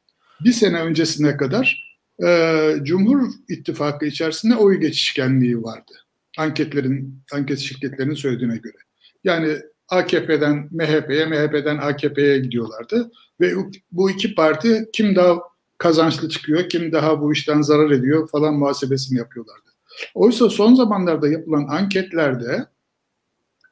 bir 0.46 0.52
sene 0.52 0.82
öncesine 0.82 1.38
kadar 1.38 1.92
e, 2.26 2.74
Cumhur 2.84 3.30
İttifakı 3.50 4.06
içerisinde 4.06 4.56
oy 4.56 4.80
geçişkenliği 4.80 5.64
vardı. 5.64 5.92
Anketlerin, 6.38 7.22
anket 7.34 7.60
şirketlerinin 7.60 8.14
söylediğine 8.14 8.58
göre. 8.58 8.78
Yani 9.24 9.58
AKP'den 9.90 10.70
MHP'ye, 10.72 11.26
MHP'den 11.26 11.78
AKP'ye 11.78 12.40
gidiyorlardı. 12.40 13.12
Ve 13.42 13.54
bu 13.92 14.12
iki 14.12 14.36
parti 14.36 14.90
kim 14.94 15.16
daha 15.16 15.40
kazançlı 15.78 16.30
çıkıyor, 16.30 16.70
kim 16.70 16.92
daha 16.92 17.22
bu 17.22 17.34
işten 17.34 17.62
zarar 17.62 17.92
ediyor 17.92 18.30
falan 18.30 18.54
muhasebesini 18.54 19.18
yapıyorlardı. 19.18 19.71
Oysa 20.14 20.50
son 20.50 20.76
zamanlarda 20.76 21.28
yapılan 21.28 21.68
anketlerde 21.68 22.66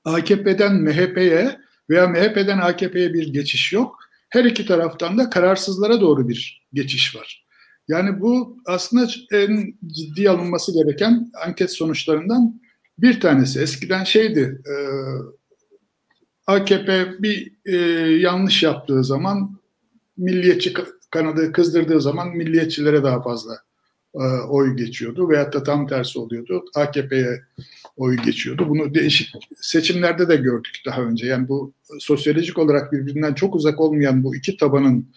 AKP'den 0.05 0.75
MHP'ye 0.75 1.59
veya 1.89 2.07
MHP'den 2.07 2.57
AKP'ye 2.57 3.13
bir 3.13 3.33
geçiş 3.33 3.73
yok. 3.73 3.99
Her 4.29 4.45
iki 4.45 4.65
taraftan 4.65 5.17
da 5.17 5.29
kararsızlara 5.29 6.01
doğru 6.01 6.29
bir 6.29 6.67
geçiş 6.73 7.15
var. 7.15 7.45
Yani 7.87 8.21
bu 8.21 8.57
aslında 8.65 9.07
en 9.31 9.73
ciddi 9.87 10.29
alınması 10.29 10.73
gereken 10.73 11.31
anket 11.45 11.73
sonuçlarından 11.73 12.61
bir 12.97 13.19
tanesi. 13.19 13.59
Eskiden 13.59 14.03
şeydi, 14.03 14.61
e, 14.65 14.75
AKP 16.47 17.13
bir 17.19 17.53
e, 17.65 17.75
yanlış 18.19 18.63
yaptığı 18.63 19.03
zaman 19.03 19.59
milliyetçi 20.17 20.73
kanadı 21.11 21.51
kızdırdığı 21.51 22.01
zaman 22.01 22.29
milliyetçilere 22.29 23.03
daha 23.03 23.21
fazla 23.21 23.68
oy 24.49 24.75
geçiyordu 24.75 25.29
veyahut 25.29 25.53
da 25.53 25.63
tam 25.63 25.87
tersi 25.87 26.19
oluyordu. 26.19 26.65
AKP'ye 26.75 27.41
oy 27.97 28.17
geçiyordu. 28.17 28.69
Bunu 28.69 28.93
değişik 28.93 29.35
seçimlerde 29.61 30.29
de 30.29 30.35
gördük 30.35 30.81
daha 30.85 31.01
önce. 31.01 31.27
Yani 31.27 31.47
bu 31.47 31.73
sosyolojik 31.99 32.57
olarak 32.57 32.91
birbirinden 32.91 33.33
çok 33.33 33.55
uzak 33.55 33.79
olmayan 33.79 34.23
bu 34.23 34.35
iki 34.35 34.57
tabanın 34.57 35.09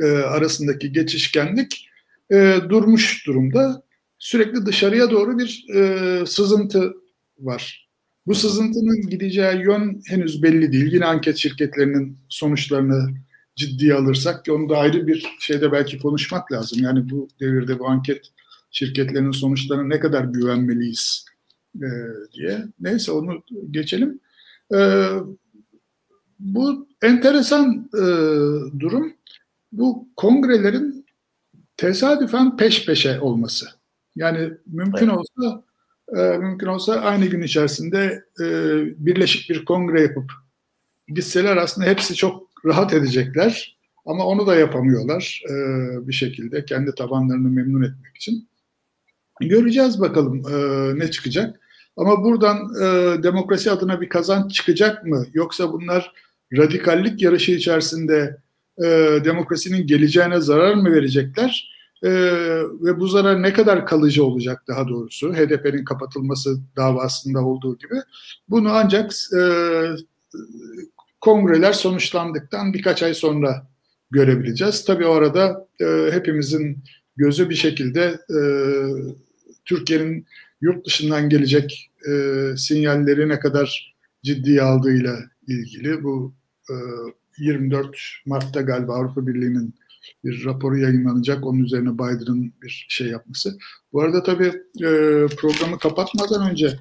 e, 0.00 0.04
arasındaki 0.06 0.92
geçişkenlik 0.92 1.88
e, 2.32 2.56
durmuş 2.68 3.26
durumda. 3.26 3.82
Sürekli 4.18 4.66
dışarıya 4.66 5.10
doğru 5.10 5.38
bir 5.38 5.66
e, 5.74 6.26
sızıntı 6.26 6.94
var. 7.38 7.88
Bu 8.26 8.34
sızıntının 8.34 9.08
gideceği 9.10 9.56
yön 9.56 10.02
henüz 10.06 10.42
belli 10.42 10.72
değil. 10.72 10.92
Yine 10.92 11.04
anket 11.04 11.36
şirketlerinin 11.36 12.16
sonuçlarını 12.28 13.14
ciddiye 13.56 13.94
alırsak 13.94 14.44
ki 14.44 14.52
onu 14.52 14.68
da 14.68 14.78
ayrı 14.78 15.06
bir 15.06 15.26
şeyde 15.40 15.72
belki 15.72 15.98
konuşmak 15.98 16.52
lazım. 16.52 16.82
Yani 16.82 17.10
bu 17.10 17.28
devirde 17.40 17.78
bu 17.78 17.88
anket 17.88 18.26
şirketlerinin 18.70 19.30
sonuçlarına 19.30 19.86
ne 19.86 20.00
kadar 20.00 20.24
güvenmeliyiz 20.24 21.24
e, 21.76 21.88
diye. 22.32 22.64
Neyse 22.80 23.12
onu 23.12 23.42
geçelim. 23.70 24.20
E, 24.74 25.08
bu 26.38 26.88
enteresan 27.02 27.90
e, 27.94 28.04
durum 28.80 29.12
bu 29.72 30.08
kongrelerin 30.16 31.06
tesadüfen 31.76 32.56
peş 32.56 32.86
peşe 32.86 33.20
olması. 33.20 33.66
Yani 34.16 34.50
mümkün 34.66 35.08
evet. 35.08 35.18
olsa 35.18 35.64
e, 36.16 36.38
mümkün 36.38 36.66
olsa 36.66 37.00
aynı 37.00 37.26
gün 37.26 37.42
içerisinde 37.42 38.24
e, 38.40 38.46
birleşik 39.06 39.50
bir 39.50 39.64
kongre 39.64 40.00
yapıp 40.02 40.32
gitseler 41.08 41.56
aslında 41.56 41.86
hepsi 41.86 42.14
çok 42.14 42.51
rahat 42.64 42.94
edecekler. 42.94 43.76
Ama 44.06 44.26
onu 44.26 44.46
da 44.46 44.54
yapamıyorlar 44.54 45.42
e, 45.50 45.54
bir 46.08 46.12
şekilde 46.12 46.64
kendi 46.64 46.94
tabanlarını 46.94 47.48
memnun 47.48 47.82
etmek 47.82 48.16
için. 48.16 48.48
Göreceğiz 49.40 50.00
bakalım 50.00 50.42
e, 50.48 50.98
ne 50.98 51.10
çıkacak. 51.10 51.60
Ama 51.96 52.24
buradan 52.24 52.56
e, 52.56 53.22
demokrasi 53.22 53.70
adına 53.70 54.00
bir 54.00 54.08
kazanç 54.08 54.54
çıkacak 54.54 55.06
mı? 55.06 55.26
Yoksa 55.34 55.72
bunlar 55.72 56.12
radikallik 56.56 57.22
yarışı 57.22 57.52
içerisinde 57.52 58.36
e, 58.78 58.84
demokrasinin 59.24 59.86
geleceğine 59.86 60.40
zarar 60.40 60.74
mı 60.74 60.92
verecekler? 60.92 61.72
E, 62.02 62.10
ve 62.82 63.00
bu 63.00 63.06
zarar 63.08 63.42
ne 63.42 63.52
kadar 63.52 63.86
kalıcı 63.86 64.24
olacak 64.24 64.62
daha 64.68 64.88
doğrusu? 64.88 65.34
HDP'nin 65.34 65.84
kapatılması 65.84 66.60
davasında 66.76 67.44
olduğu 67.44 67.78
gibi. 67.78 67.94
Bunu 68.48 68.70
ancak 68.72 69.12
e, 69.36 69.42
kongreler 71.22 71.72
sonuçlandıktan 71.72 72.72
birkaç 72.74 73.02
ay 73.02 73.14
sonra 73.14 73.66
görebileceğiz. 74.10 74.84
Tabii 74.84 75.06
o 75.06 75.12
arada 75.12 75.68
e, 75.80 76.08
hepimizin 76.12 76.84
gözü 77.16 77.50
bir 77.50 77.54
şekilde 77.54 78.18
e, 78.30 78.38
Türkiye'nin 79.64 80.26
yurt 80.60 80.86
dışından 80.86 81.28
gelecek 81.28 81.90
e, 82.08 82.12
sinyalleri 82.56 83.28
ne 83.28 83.40
kadar 83.40 83.94
ciddiye 84.22 84.62
aldığıyla 84.62 85.18
ilgili. 85.48 86.04
Bu 86.04 86.34
e, 86.70 86.74
24 87.38 87.96
Mart'ta 88.26 88.60
galiba 88.60 88.94
Avrupa 88.94 89.26
Birliği'nin 89.26 89.74
bir 90.24 90.44
raporu 90.44 90.78
yayınlanacak. 90.78 91.46
Onun 91.46 91.58
üzerine 91.58 91.94
Biden'ın 91.94 92.52
bir 92.62 92.86
şey 92.88 93.06
yapması. 93.06 93.58
Bu 93.92 94.02
arada 94.02 94.22
tabii 94.22 94.52
e, 94.76 94.90
programı 95.36 95.78
kapatmadan 95.78 96.50
önce 96.50 96.78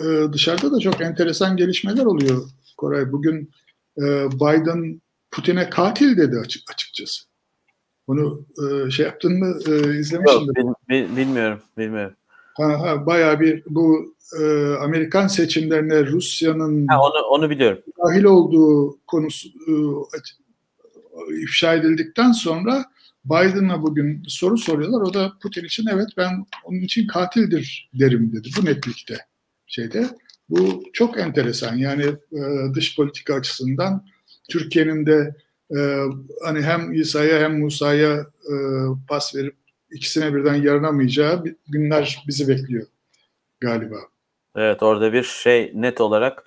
e, 0.00 0.32
dışarıda 0.32 0.72
da 0.72 0.78
çok 0.78 1.00
enteresan 1.00 1.56
gelişmeler 1.56 2.04
oluyor 2.04 2.48
Koray. 2.76 3.12
Bugün 3.12 3.50
Biden 4.32 5.00
Putin'e 5.30 5.70
katil 5.70 6.16
dedi 6.16 6.38
açık, 6.38 6.70
açıkçası. 6.72 7.22
Onu 8.06 8.46
e, 8.58 8.90
şey 8.90 9.06
yaptın 9.06 9.38
mı? 9.38 9.58
E, 9.66 9.98
izlemişsin 9.98 10.40
Yok, 10.40 10.56
bil, 10.56 10.64
bil, 10.88 11.16
bilmiyorum, 11.16 11.60
bilmiyorum. 11.78 12.16
Ha, 12.56 12.80
ha, 12.80 13.06
bayağı 13.06 13.40
bir 13.40 13.62
bu 13.66 14.14
e, 14.40 14.74
Amerikan 14.74 15.26
seçimlerine 15.26 16.06
Rusya'nın 16.06 16.86
onu 16.88 17.26
onu 17.30 17.50
biliyorum. 17.50 17.82
Dahil 18.06 18.24
olduğu 18.24 18.98
konusu 19.06 19.48
e, 19.48 19.72
ifşa 21.42 21.74
edildikten 21.74 22.32
sonra 22.32 22.84
Biden'a 23.24 23.82
bugün 23.82 24.22
soru 24.28 24.58
soruyorlar. 24.58 25.00
O 25.00 25.14
da 25.14 25.32
Putin 25.42 25.64
için 25.64 25.86
evet 25.92 26.08
ben 26.16 26.46
onun 26.64 26.80
için 26.80 27.06
katildir 27.06 27.90
derim 27.94 28.32
dedi. 28.32 28.48
Bu 28.60 28.64
netlikte 28.64 29.16
şeyde. 29.66 30.06
Bu 30.48 30.82
çok 30.92 31.18
enteresan. 31.18 31.76
Yani 31.76 32.04
e, 32.32 32.74
dış 32.74 32.96
politika 32.96 33.34
açısından 33.34 34.06
Türkiye'nin 34.50 35.06
de 35.06 35.36
e, 35.76 35.78
hani 36.44 36.62
hem 36.62 36.92
İsa'ya 36.92 37.40
hem 37.40 37.60
Musa'ya 37.60 38.26
e, 38.50 38.54
pas 39.08 39.34
verip 39.34 39.56
ikisine 39.90 40.34
birden 40.34 40.54
yaranamayacağı 40.54 41.44
günler 41.68 42.22
bizi 42.28 42.48
bekliyor 42.48 42.86
galiba. 43.60 43.96
Evet 44.56 44.82
orada 44.82 45.12
bir 45.12 45.22
şey 45.22 45.72
net 45.74 46.00
olarak 46.00 46.44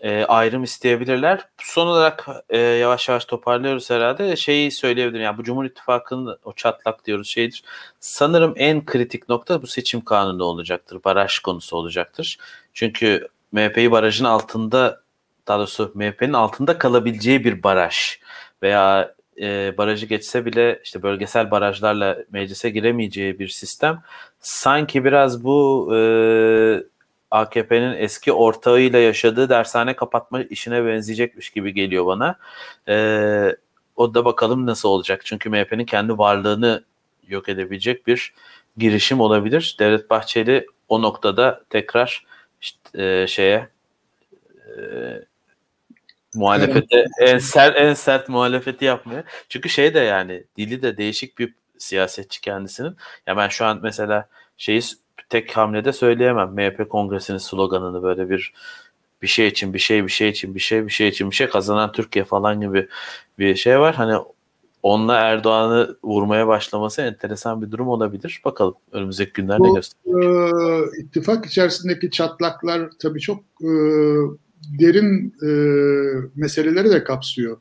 e, 0.00 0.24
ayrım 0.24 0.62
isteyebilirler. 0.62 1.48
Son 1.58 1.86
olarak 1.86 2.26
e, 2.48 2.58
yavaş 2.58 3.08
yavaş 3.08 3.24
toparlıyoruz 3.24 3.90
herhalde. 3.90 4.36
Şeyi 4.36 4.70
söyleyebilirim. 4.70 5.24
Yani 5.24 5.38
bu 5.38 5.44
Cumhur 5.44 5.64
İttifakı'nın 5.64 6.38
o 6.44 6.52
çatlak 6.52 7.04
diyoruz 7.06 7.28
şeydir. 7.28 7.62
Sanırım 8.00 8.54
en 8.56 8.86
kritik 8.86 9.28
nokta 9.28 9.62
bu 9.62 9.66
seçim 9.66 10.00
kanunu 10.00 10.44
olacaktır. 10.44 11.00
Baraj 11.04 11.38
konusu 11.38 11.76
olacaktır. 11.76 12.38
Çünkü 12.72 13.28
MHP'yi 13.52 13.90
barajın 13.90 14.24
altında 14.24 15.02
daha 15.48 15.58
doğrusu 15.58 15.92
MHP'nin 15.94 16.32
altında 16.32 16.78
kalabileceği 16.78 17.44
bir 17.44 17.62
baraj 17.62 17.96
veya 18.62 19.14
e, 19.40 19.74
barajı 19.78 20.06
geçse 20.06 20.44
bile 20.44 20.80
işte 20.84 21.02
bölgesel 21.02 21.50
barajlarla 21.50 22.18
meclise 22.32 22.70
giremeyeceği 22.70 23.38
bir 23.38 23.48
sistem 23.48 24.02
sanki 24.40 25.04
biraz 25.04 25.44
bu 25.44 25.88
e, 25.96 26.00
AKP'nin 27.30 27.94
eski 27.98 28.32
ortağıyla 28.32 28.98
yaşadığı 28.98 29.48
dershane 29.48 29.96
kapatma 29.96 30.42
işine 30.42 30.86
benzeyecekmiş 30.86 31.50
gibi 31.50 31.74
geliyor 31.74 32.06
bana. 32.06 32.36
E, 32.88 33.56
o 33.96 34.14
da 34.14 34.24
bakalım 34.24 34.66
nasıl 34.66 34.88
olacak. 34.88 35.22
Çünkü 35.24 35.50
MHP'nin 35.50 35.84
kendi 35.84 36.18
varlığını 36.18 36.84
yok 37.28 37.48
edebilecek 37.48 38.06
bir 38.06 38.34
girişim 38.76 39.20
olabilir. 39.20 39.76
Devlet 39.78 40.10
Bahçeli 40.10 40.66
o 40.88 41.02
noktada 41.02 41.62
tekrar 41.70 42.26
işte, 42.60 42.78
e, 42.94 43.26
şeye 43.26 43.68
e, 44.78 44.80
muhalefete 46.34 47.04
en 47.20 47.38
sert 47.38 47.76
en 47.76 47.94
sert 47.94 48.28
muhalefeti 48.28 48.84
yapmıyor. 48.84 49.22
Çünkü 49.48 49.68
şey 49.68 49.94
de 49.94 49.98
yani 49.98 50.44
dili 50.56 50.82
de 50.82 50.96
değişik 50.96 51.38
bir 51.38 51.54
siyasetçi 51.78 52.40
kendisinin. 52.40 52.96
Ya 53.26 53.36
ben 53.36 53.48
şu 53.48 53.64
an 53.64 53.80
mesela 53.82 54.28
şeyi 54.56 54.80
tek 55.28 55.56
hamlede 55.56 55.92
söyleyemem. 55.92 56.50
MHP 56.54 56.88
kongresinin 56.88 57.38
sloganını 57.38 58.02
böyle 58.02 58.30
bir 58.30 58.52
bir 59.22 59.26
şey 59.26 59.46
için 59.48 59.74
bir 59.74 59.78
şey 59.78 60.04
bir 60.04 60.10
şey 60.10 60.28
için 60.28 60.54
bir 60.54 60.60
şey 60.60 60.86
bir 60.86 60.92
şey 60.92 61.08
için 61.08 61.30
bir 61.30 61.36
şey 61.36 61.48
kazanan 61.48 61.92
Türkiye 61.92 62.24
falan 62.24 62.60
gibi 62.60 62.88
bir 63.38 63.54
şey 63.54 63.80
var. 63.80 63.94
Hani 63.94 64.18
onunla 64.82 65.14
Erdoğan'ı 65.14 65.96
vurmaya 66.04 66.48
başlaması 66.48 67.02
enteresan 67.02 67.62
bir 67.62 67.70
durum 67.70 67.88
olabilir. 67.88 68.40
Bakalım 68.44 68.74
önümüzdeki 68.92 69.32
günler 69.32 69.60
ne 69.60 69.72
gösterecek. 69.74 70.24
E, 70.96 71.00
ittifak 71.00 71.46
içerisindeki 71.46 72.10
çatlaklar 72.10 72.90
tabii 72.98 73.20
çok 73.20 73.40
e, 73.62 73.70
derin 74.80 75.34
e, 75.42 75.50
meseleleri 76.36 76.90
de 76.90 77.04
kapsıyor. 77.04 77.56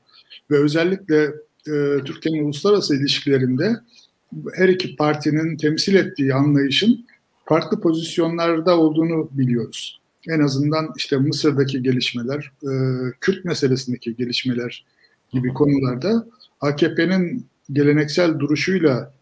Ve 0.52 0.58
özellikle 0.58 1.24
e, 1.68 2.04
Türkiye'nin 2.06 2.46
uluslararası 2.46 2.96
ilişkilerinde 2.96 3.76
her 4.54 4.70
iki 4.70 4.96
partinin 4.96 5.58
temsil 5.58 5.96
ettiği 5.96 6.34
anlayışın 6.34 7.06
farklı 7.46 7.82
pozisyonlarda 7.82 8.80
olduğunu 8.80 9.30
biliyoruz. 9.32 10.00
En 10.30 10.40
azından 10.40 10.94
işte 10.98 11.18
Mısır'daki 11.18 11.84
gelişmeler, 11.84 12.52
e, 12.64 12.72
Kürt 13.22 13.46
meselesindeki 13.46 14.16
gelişmeler 14.16 14.86
gibi 15.32 15.54
konularda 15.54 16.28
AKP'nin 16.62 17.46
geleneksel 17.72 18.40
duruşuyla 18.40 19.14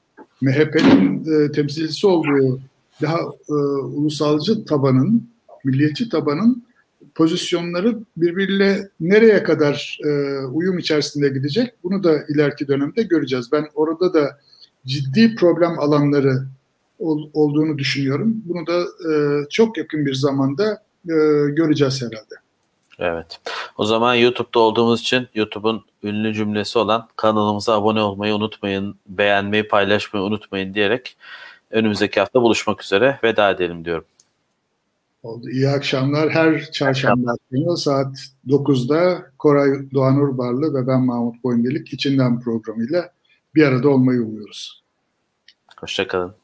MHP'nin 0.42 1.26
e, 1.26 1.52
temsilcisi 1.52 2.08
olduğu 2.08 2.60
daha 3.02 3.20
e, 3.50 3.54
ulusalcı 3.84 4.66
tabanın, 4.66 5.30
milliyetçi 5.64 6.10
tabanın 6.10 6.66
pozisyonları 7.16 8.00
birbiriyle 8.18 8.90
nereye 9.00 9.44
kadar 9.44 10.00
e, 10.06 10.40
uyum 10.46 10.78
içerisinde 10.78 11.30
gidecek 11.30 11.74
bunu 11.84 12.04
da 12.04 12.24
ileriki 12.30 12.68
dönemde 12.68 13.04
göreceğiz. 13.04 13.52
Ben 13.52 13.68
orada 13.76 14.14
da 14.14 14.40
ciddi 14.86 15.36
problem 15.36 15.80
alanları 15.80 16.44
ol, 17.00 17.30
olduğunu 17.34 17.78
düşünüyorum. 17.78 18.36
Bunu 18.46 18.68
da 18.68 18.82
e, 18.82 19.14
çok 19.50 19.78
yakın 19.78 20.06
bir 20.06 20.14
zamanda 20.14 20.84
e, 21.10 21.16
göreceğiz 21.50 22.02
herhalde. 22.02 22.36
Evet. 23.00 23.40
O 23.78 23.86
zaman 23.86 24.16
YouTube'da 24.16 24.60
olduğumuz 24.60 25.02
için 25.02 25.28
YouTube'un 25.36 25.86
ünlü 26.04 26.34
cümlesi 26.34 26.80
olan 26.80 27.08
kanalımıza 27.16 27.78
abone 27.78 28.02
olmayı 28.02 28.36
unutmayın, 28.36 28.96
beğenmeyi, 29.08 29.68
paylaşmayı 29.68 30.26
unutmayın 30.26 30.74
diyerek 30.74 31.18
önümüzdeki 31.72 32.20
hafta 32.20 32.42
buluşmak 32.42 32.84
üzere 32.84 33.20
veda 33.24 33.50
edelim 33.52 33.86
diyorum. 33.86 34.06
Oldu. 35.24 35.50
İyi 35.50 35.70
akşamlar. 35.70 36.30
Her 36.30 36.72
çarşamba 36.72 37.36
günü 37.52 37.78
saat 37.78 38.18
9'da 38.48 39.26
Koray 39.38 39.92
Doğan 39.94 40.18
Urbarlı 40.18 40.74
ve 40.74 40.88
ben 40.88 41.02
Mahmut 41.02 41.44
Boyundelik 41.44 41.94
içinden 41.94 42.40
programıyla 42.40 43.10
bir 43.56 43.64
arada 43.64 43.90
olmayı 43.90 44.22
umuyoruz. 44.22 44.84
Hoşçakalın. 45.78 46.36